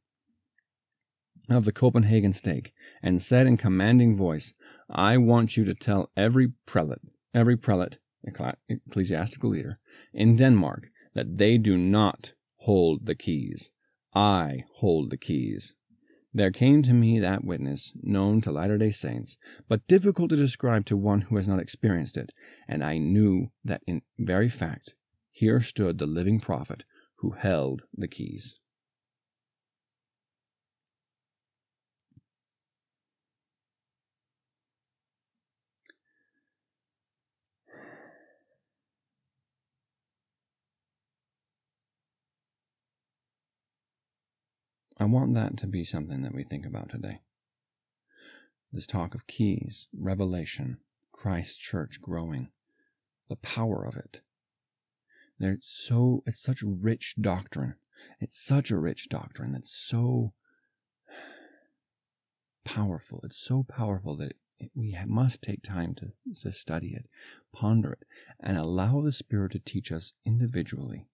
of 1.48 1.64
the 1.64 1.72
Copenhagen 1.72 2.32
stake 2.32 2.72
and 3.02 3.20
said 3.20 3.46
in 3.46 3.56
commanding 3.56 4.14
voice, 4.14 4.52
I 4.88 5.16
want 5.16 5.56
you 5.56 5.64
to 5.64 5.74
tell 5.74 6.10
every 6.16 6.52
prelate, 6.66 7.02
every 7.34 7.56
prelate, 7.56 7.98
ecclesiastical 8.68 9.50
leader 9.50 9.78
in 10.12 10.36
Denmark 10.36 10.88
that 11.14 11.38
they 11.38 11.58
do 11.58 11.76
not 11.76 12.32
hold 12.58 13.06
the 13.06 13.14
keys. 13.14 13.70
I 14.14 14.64
hold 14.76 15.10
the 15.10 15.16
keys. 15.16 15.74
There 16.32 16.52
came 16.52 16.82
to 16.82 16.92
me 16.92 17.18
that 17.18 17.44
witness, 17.44 17.92
known 18.02 18.40
to 18.42 18.52
Latter 18.52 18.78
day 18.78 18.90
Saints, 18.90 19.36
but 19.68 19.86
difficult 19.88 20.30
to 20.30 20.36
describe 20.36 20.86
to 20.86 20.96
one 20.96 21.22
who 21.22 21.36
has 21.36 21.48
not 21.48 21.58
experienced 21.58 22.16
it, 22.16 22.30
and 22.68 22.84
I 22.84 22.98
knew 22.98 23.50
that 23.64 23.82
in 23.86 24.02
very 24.18 24.48
fact 24.48 24.94
here 25.32 25.60
stood 25.60 25.98
the 25.98 26.06
living 26.06 26.38
prophet 26.38 26.84
who 27.16 27.30
held 27.32 27.82
the 27.92 28.08
keys. 28.08 28.58
I 45.00 45.04
want 45.06 45.32
that 45.32 45.56
to 45.56 45.66
be 45.66 45.82
something 45.82 46.20
that 46.22 46.34
we 46.34 46.44
think 46.44 46.66
about 46.66 46.90
today. 46.90 47.22
This 48.70 48.86
talk 48.86 49.14
of 49.14 49.26
keys, 49.26 49.88
revelation, 49.98 50.76
Christ 51.10 51.58
church 51.58 52.02
growing, 52.02 52.50
the 53.30 53.36
power 53.36 53.82
of 53.82 53.96
it. 53.96 54.20
They're 55.38 55.56
so 55.62 56.22
it's 56.26 56.42
such 56.42 56.62
rich 56.62 57.14
doctrine. 57.18 57.76
It's 58.20 58.38
such 58.38 58.70
a 58.70 58.78
rich 58.78 59.08
doctrine 59.08 59.52
that's 59.52 59.70
so 59.70 60.34
powerful. 62.62 63.22
It's 63.24 63.38
so 63.38 63.64
powerful 63.66 64.18
that 64.18 64.34
it, 64.58 64.70
we 64.74 64.94
must 65.06 65.40
take 65.40 65.62
time 65.62 65.94
to, 65.94 66.12
to 66.42 66.52
study 66.52 66.94
it, 66.94 67.06
ponder 67.54 67.92
it, 67.92 68.06
and 68.38 68.58
allow 68.58 69.00
the 69.00 69.12
Spirit 69.12 69.52
to 69.52 69.60
teach 69.60 69.90
us 69.90 70.12
individually 70.26 71.06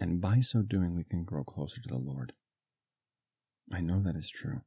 and 0.00 0.20
by 0.20 0.40
so 0.40 0.62
doing, 0.62 0.94
we 0.94 1.04
can 1.04 1.24
grow 1.24 1.44
closer 1.44 1.80
to 1.80 1.88
the 1.88 1.98
Lord. 1.98 2.32
I 3.72 3.80
know 3.80 4.00
that 4.02 4.16
is 4.16 4.30
true. 4.30 4.60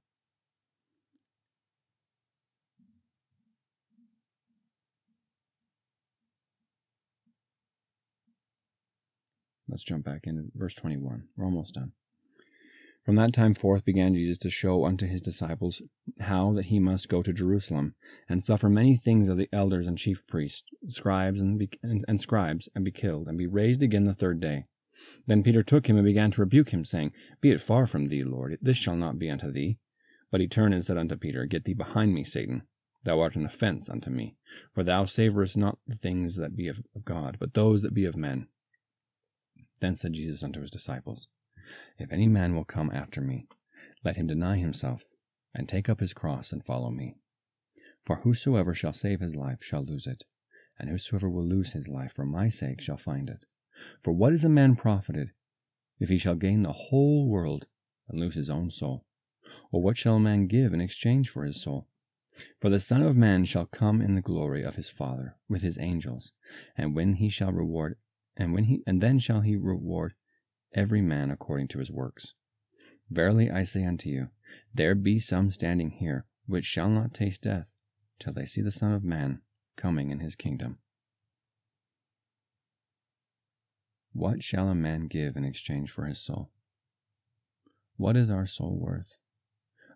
Let's 9.70 9.84
jump 9.84 10.04
back 10.04 10.22
into 10.24 10.46
verse 10.56 10.74
21. 10.74 11.26
We're 11.38 11.46
almost 11.46 11.76
done. 11.76 11.92
From 13.06 13.16
that 13.16 13.34
time 13.34 13.54
forth 13.54 13.86
began 13.86 14.14
Jesus 14.14 14.38
to 14.40 14.50
show 14.50 14.86
unto 14.86 15.08
his 15.08 15.22
disciples 15.22 15.82
how 16.20 16.54
that 16.54 16.66
he 16.66 16.80
must 16.80 17.08
go 17.08 17.22
to 17.22 17.32
Jerusalem 17.32 17.96
and 18.28 18.44
suffer 18.44 18.68
many 18.68 18.98
things 18.98 19.30
of 19.30 19.38
the 19.38 19.48
elders 19.54 19.88
and 19.88 19.98
chief 19.98 20.26
priests, 20.28 20.64
scribes 20.88 21.40
and, 21.40 21.58
be, 21.58 21.70
and, 21.82 22.04
and 22.08 22.20
scribes, 22.20 22.68
and 22.76 22.84
be 22.84 22.92
killed, 22.92 23.28
and 23.28 23.38
be 23.38 23.48
raised 23.48 23.82
again 23.82 24.06
the 24.06 24.14
third 24.14 24.40
day. 24.40 24.66
Then 25.28 25.44
Peter 25.44 25.64
took 25.64 25.88
him 25.88 25.98
and 25.98 26.06
began 26.06 26.32
to 26.32 26.42
rebuke 26.42 26.70
him, 26.70 26.84
saying, 26.84 27.12
Be 27.42 27.52
it 27.52 27.62
far 27.62 27.88
from 27.88 28.08
thee, 28.08 28.24
Lord, 28.24 28.58
this 28.62 28.78
shall 28.78 28.96
not 28.96 29.20
be 29.20 29.30
unto 29.30 29.52
thee. 29.52 29.78
But 30.32 30.42
he 30.42 30.48
turned 30.48 30.74
and 30.74 30.84
said 30.84 30.98
unto 30.98 31.16
Peter, 31.16 31.46
Get 31.46 31.66
thee 31.66 31.74
behind 31.74 32.14
me, 32.14 32.24
Satan. 32.24 32.64
Thou 33.04 33.22
art 33.22 33.36
an 33.36 33.46
offence 33.46 33.90
unto 33.90 34.10
me, 34.10 34.36
for 34.74 34.84
thou 34.84 35.06
savorest 35.06 35.56
not 35.56 35.80
the 35.88 35.96
things 35.96 36.36
that 36.36 36.56
be 36.56 36.68
of 36.68 36.84
God, 37.06 37.38
but 37.40 37.54
those 37.54 37.82
that 37.82 37.94
be 37.94 38.06
of 38.06 38.18
men. 38.18 38.48
Then 39.80 39.96
said 39.96 40.14
Jesus 40.14 40.44
unto 40.44 40.60
his 40.60 40.70
disciples, 40.70 41.30
If 41.98 42.12
any 42.12 42.28
man 42.28 42.56
will 42.56 42.66
come 42.66 42.92
after 42.94 43.22
me, 43.22 43.48
let 44.04 44.18
him 44.18 44.28
deny 44.28 44.58
himself, 44.58 45.04
and 45.56 45.68
take 45.68 45.88
up 45.88 46.02
his 46.02 46.14
cross, 46.14 46.52
and 46.52 46.66
follow 46.66 46.92
me. 46.92 47.16
For 48.06 48.18
whosoever 48.18 48.74
shall 48.74 48.94
save 48.94 49.22
his 49.22 49.36
life 49.36 49.60
shall 49.62 49.84
lose 49.84 50.06
it, 50.06 50.24
and 50.78 50.90
whosoever 50.90 51.30
will 51.30 51.48
lose 51.48 51.72
his 51.72 51.88
life 51.88 52.14
for 52.14 52.26
my 52.26 52.50
sake 52.50 52.82
shall 52.82 52.98
find 52.98 53.30
it. 53.30 53.46
For 54.04 54.12
what 54.12 54.34
is 54.34 54.44
a 54.44 54.50
man 54.50 54.76
profited 54.76 55.32
if 56.00 56.10
he 56.10 56.18
shall 56.18 56.36
gain 56.36 56.64
the 56.64 56.72
whole 56.72 57.28
world 57.28 57.68
and 58.08 58.20
lose 58.20 58.36
his 58.36 58.50
own 58.50 58.72
soul? 58.72 59.06
Or 59.72 59.82
what 59.82 59.98
shall 59.98 60.16
a 60.16 60.20
man 60.20 60.48
give 60.48 60.74
in 60.74 60.82
exchange 60.82 61.30
for 61.30 61.44
his 61.44 61.62
soul? 61.62 61.88
For 62.62 62.70
the 62.70 62.80
Son 62.80 63.02
of 63.02 63.18
Man 63.18 63.46
shall 63.46 63.66
come 63.66 64.02
in 64.02 64.16
the 64.16 64.22
glory 64.22 64.64
of 64.64 64.76
his 64.76 64.90
Father 64.90 65.36
with 65.50 65.62
his 65.62 65.78
angels, 65.78 66.32
and 66.78 66.96
when 66.96 67.16
he 67.16 67.30
shall 67.30 67.52
reward 67.52 67.98
and 68.38 68.54
when 68.54 68.66
he 68.66 68.82
and 68.88 69.02
then 69.02 69.20
shall 69.20 69.42
he 69.42 69.58
reward 69.58 70.14
every 70.74 71.02
man 71.02 71.32
according 71.32 71.68
to 71.70 71.80
his 71.80 71.92
works. 71.92 72.36
Verily 73.10 73.52
I 73.52 73.64
say 73.64 73.84
unto 73.84 74.10
you, 74.10 74.30
there 74.74 74.96
be 74.96 75.20
some 75.20 75.52
standing 75.52 75.92
here 75.92 76.26
which 76.46 76.66
shall 76.66 76.90
not 76.90 77.14
taste 77.14 77.42
death 77.42 77.66
till 78.20 78.34
they 78.34 78.46
see 78.46 78.62
the 78.62 78.72
Son 78.72 78.94
of 78.94 79.04
Man 79.04 79.42
coming 79.76 80.12
in 80.12 80.20
his 80.20 80.36
kingdom. 80.36 80.78
What 84.14 84.44
shall 84.44 84.68
a 84.70 84.76
man 84.76 85.08
give 85.08 85.36
in 85.36 85.44
exchange 85.46 85.92
for 85.92 86.06
his 86.06 86.20
soul? 86.20 86.52
What 87.98 88.16
is 88.16 88.30
our 88.30 88.46
soul 88.46 88.78
worth? 88.80 89.18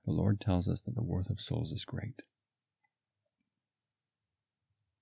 The 0.06 0.12
Lord 0.12 0.40
tells 0.40 0.68
us 0.68 0.82
that 0.82 0.96
the 0.96 1.04
worth 1.04 1.30
of 1.30 1.40
souls 1.40 1.72
is 1.72 1.86
great. 1.86 2.22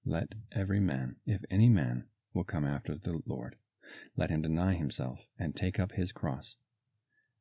Let 0.06 0.30
every 0.52 0.80
man, 0.80 1.17
if 1.26 1.41
any 1.50 1.69
man, 1.69 2.06
will 2.34 2.43
come 2.43 2.65
after 2.65 2.95
the 2.95 3.21
Lord, 3.26 3.56
let 4.15 4.30
him 4.30 4.41
deny 4.41 4.76
himself 4.76 5.19
and 5.38 5.56
take 5.56 5.80
up 5.80 5.93
his 5.93 6.12
cross 6.12 6.56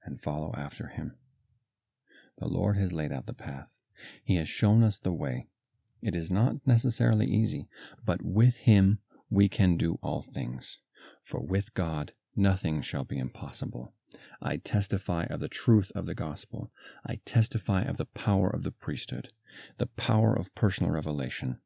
and 0.04 0.20
follow 0.20 0.54
after 0.56 0.88
him. 0.88 1.16
The 2.38 2.48
Lord 2.48 2.76
has 2.76 2.92
laid 2.92 3.12
out 3.12 3.26
the 3.26 3.34
path. 3.34 3.76
He 4.24 4.36
has 4.36 4.48
shown 4.48 4.82
us 4.82 4.98
the 4.98 5.12
way. 5.12 5.46
It 6.02 6.14
is 6.14 6.30
not 6.30 6.56
necessarily 6.66 7.26
easy, 7.26 7.68
but 8.04 8.22
with 8.22 8.56
him 8.56 8.98
we 9.28 9.48
can 9.48 9.76
do 9.76 9.98
all 10.02 10.22
things. 10.22 10.78
For 11.20 11.40
with 11.40 11.74
God 11.74 12.12
nothing 12.36 12.82
shall 12.82 13.04
be 13.04 13.18
impossible. 13.18 13.92
I 14.42 14.56
testify 14.56 15.24
of 15.24 15.40
the 15.40 15.48
truth 15.48 15.92
of 15.94 16.06
the 16.06 16.14
gospel. 16.14 16.70
I 17.06 17.20
testify 17.24 17.82
of 17.82 17.96
the 17.96 18.06
power 18.06 18.48
of 18.48 18.62
the 18.64 18.72
priesthood, 18.72 19.28
the 19.78 19.86
power 19.86 20.34
of 20.34 20.54
personal 20.54 20.92
revelation. 20.92 21.58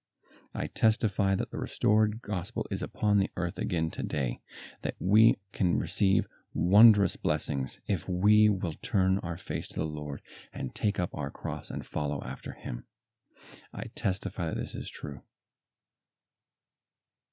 I 0.55 0.67
testify 0.69 1.35
that 1.37 1.51
the 1.51 1.59
restored 1.59 2.23
gospel 2.23 2.67
is 2.71 2.83
upon 2.83 3.19
the 3.19 3.31
earth 3.37 3.59
again 3.59 3.91
today, 3.91 4.41
that 4.83 4.95
we 5.01 5.37
can 5.53 5.79
receive 5.79 6.29
wondrous 6.53 7.17
blessings 7.17 7.81
if 7.89 8.09
we 8.09 8.49
will 8.49 8.75
turn 8.81 9.19
our 9.23 9.37
face 9.37 9.67
to 9.69 9.77
the 9.77 9.85
Lord 9.85 10.23
and 10.53 10.75
take 10.75 11.01
up 11.01 11.11
our 11.13 11.31
cross 11.31 11.71
and 11.71 11.85
follow 11.85 12.23
after 12.25 12.53
him. 12.53 12.85
I 13.73 13.85
testify 13.95 14.49
that 14.49 14.57
this 14.57 14.75
is 14.75 14.89
true 14.89 15.23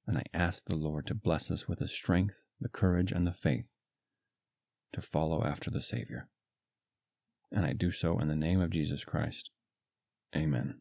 and 0.07 0.17
I 0.17 0.23
ask 0.33 0.65
the 0.65 0.75
Lord 0.75 1.07
to 1.07 1.15
bless 1.15 1.51
us 1.51 1.67
with 1.67 1.79
the 1.79 1.87
strength, 1.87 2.43
the 2.59 2.69
courage, 2.69 3.11
and 3.11 3.25
the 3.25 3.33
faith 3.33 3.73
to 4.93 5.01
follow 5.01 5.43
after 5.43 5.69
the 5.69 5.81
Savior. 5.81 6.27
And 7.51 7.65
I 7.65 7.73
do 7.73 7.91
so 7.91 8.19
in 8.19 8.27
the 8.27 8.35
name 8.35 8.61
of 8.61 8.71
Jesus 8.71 9.03
Christ. 9.03 9.51
Amen. 10.35 10.79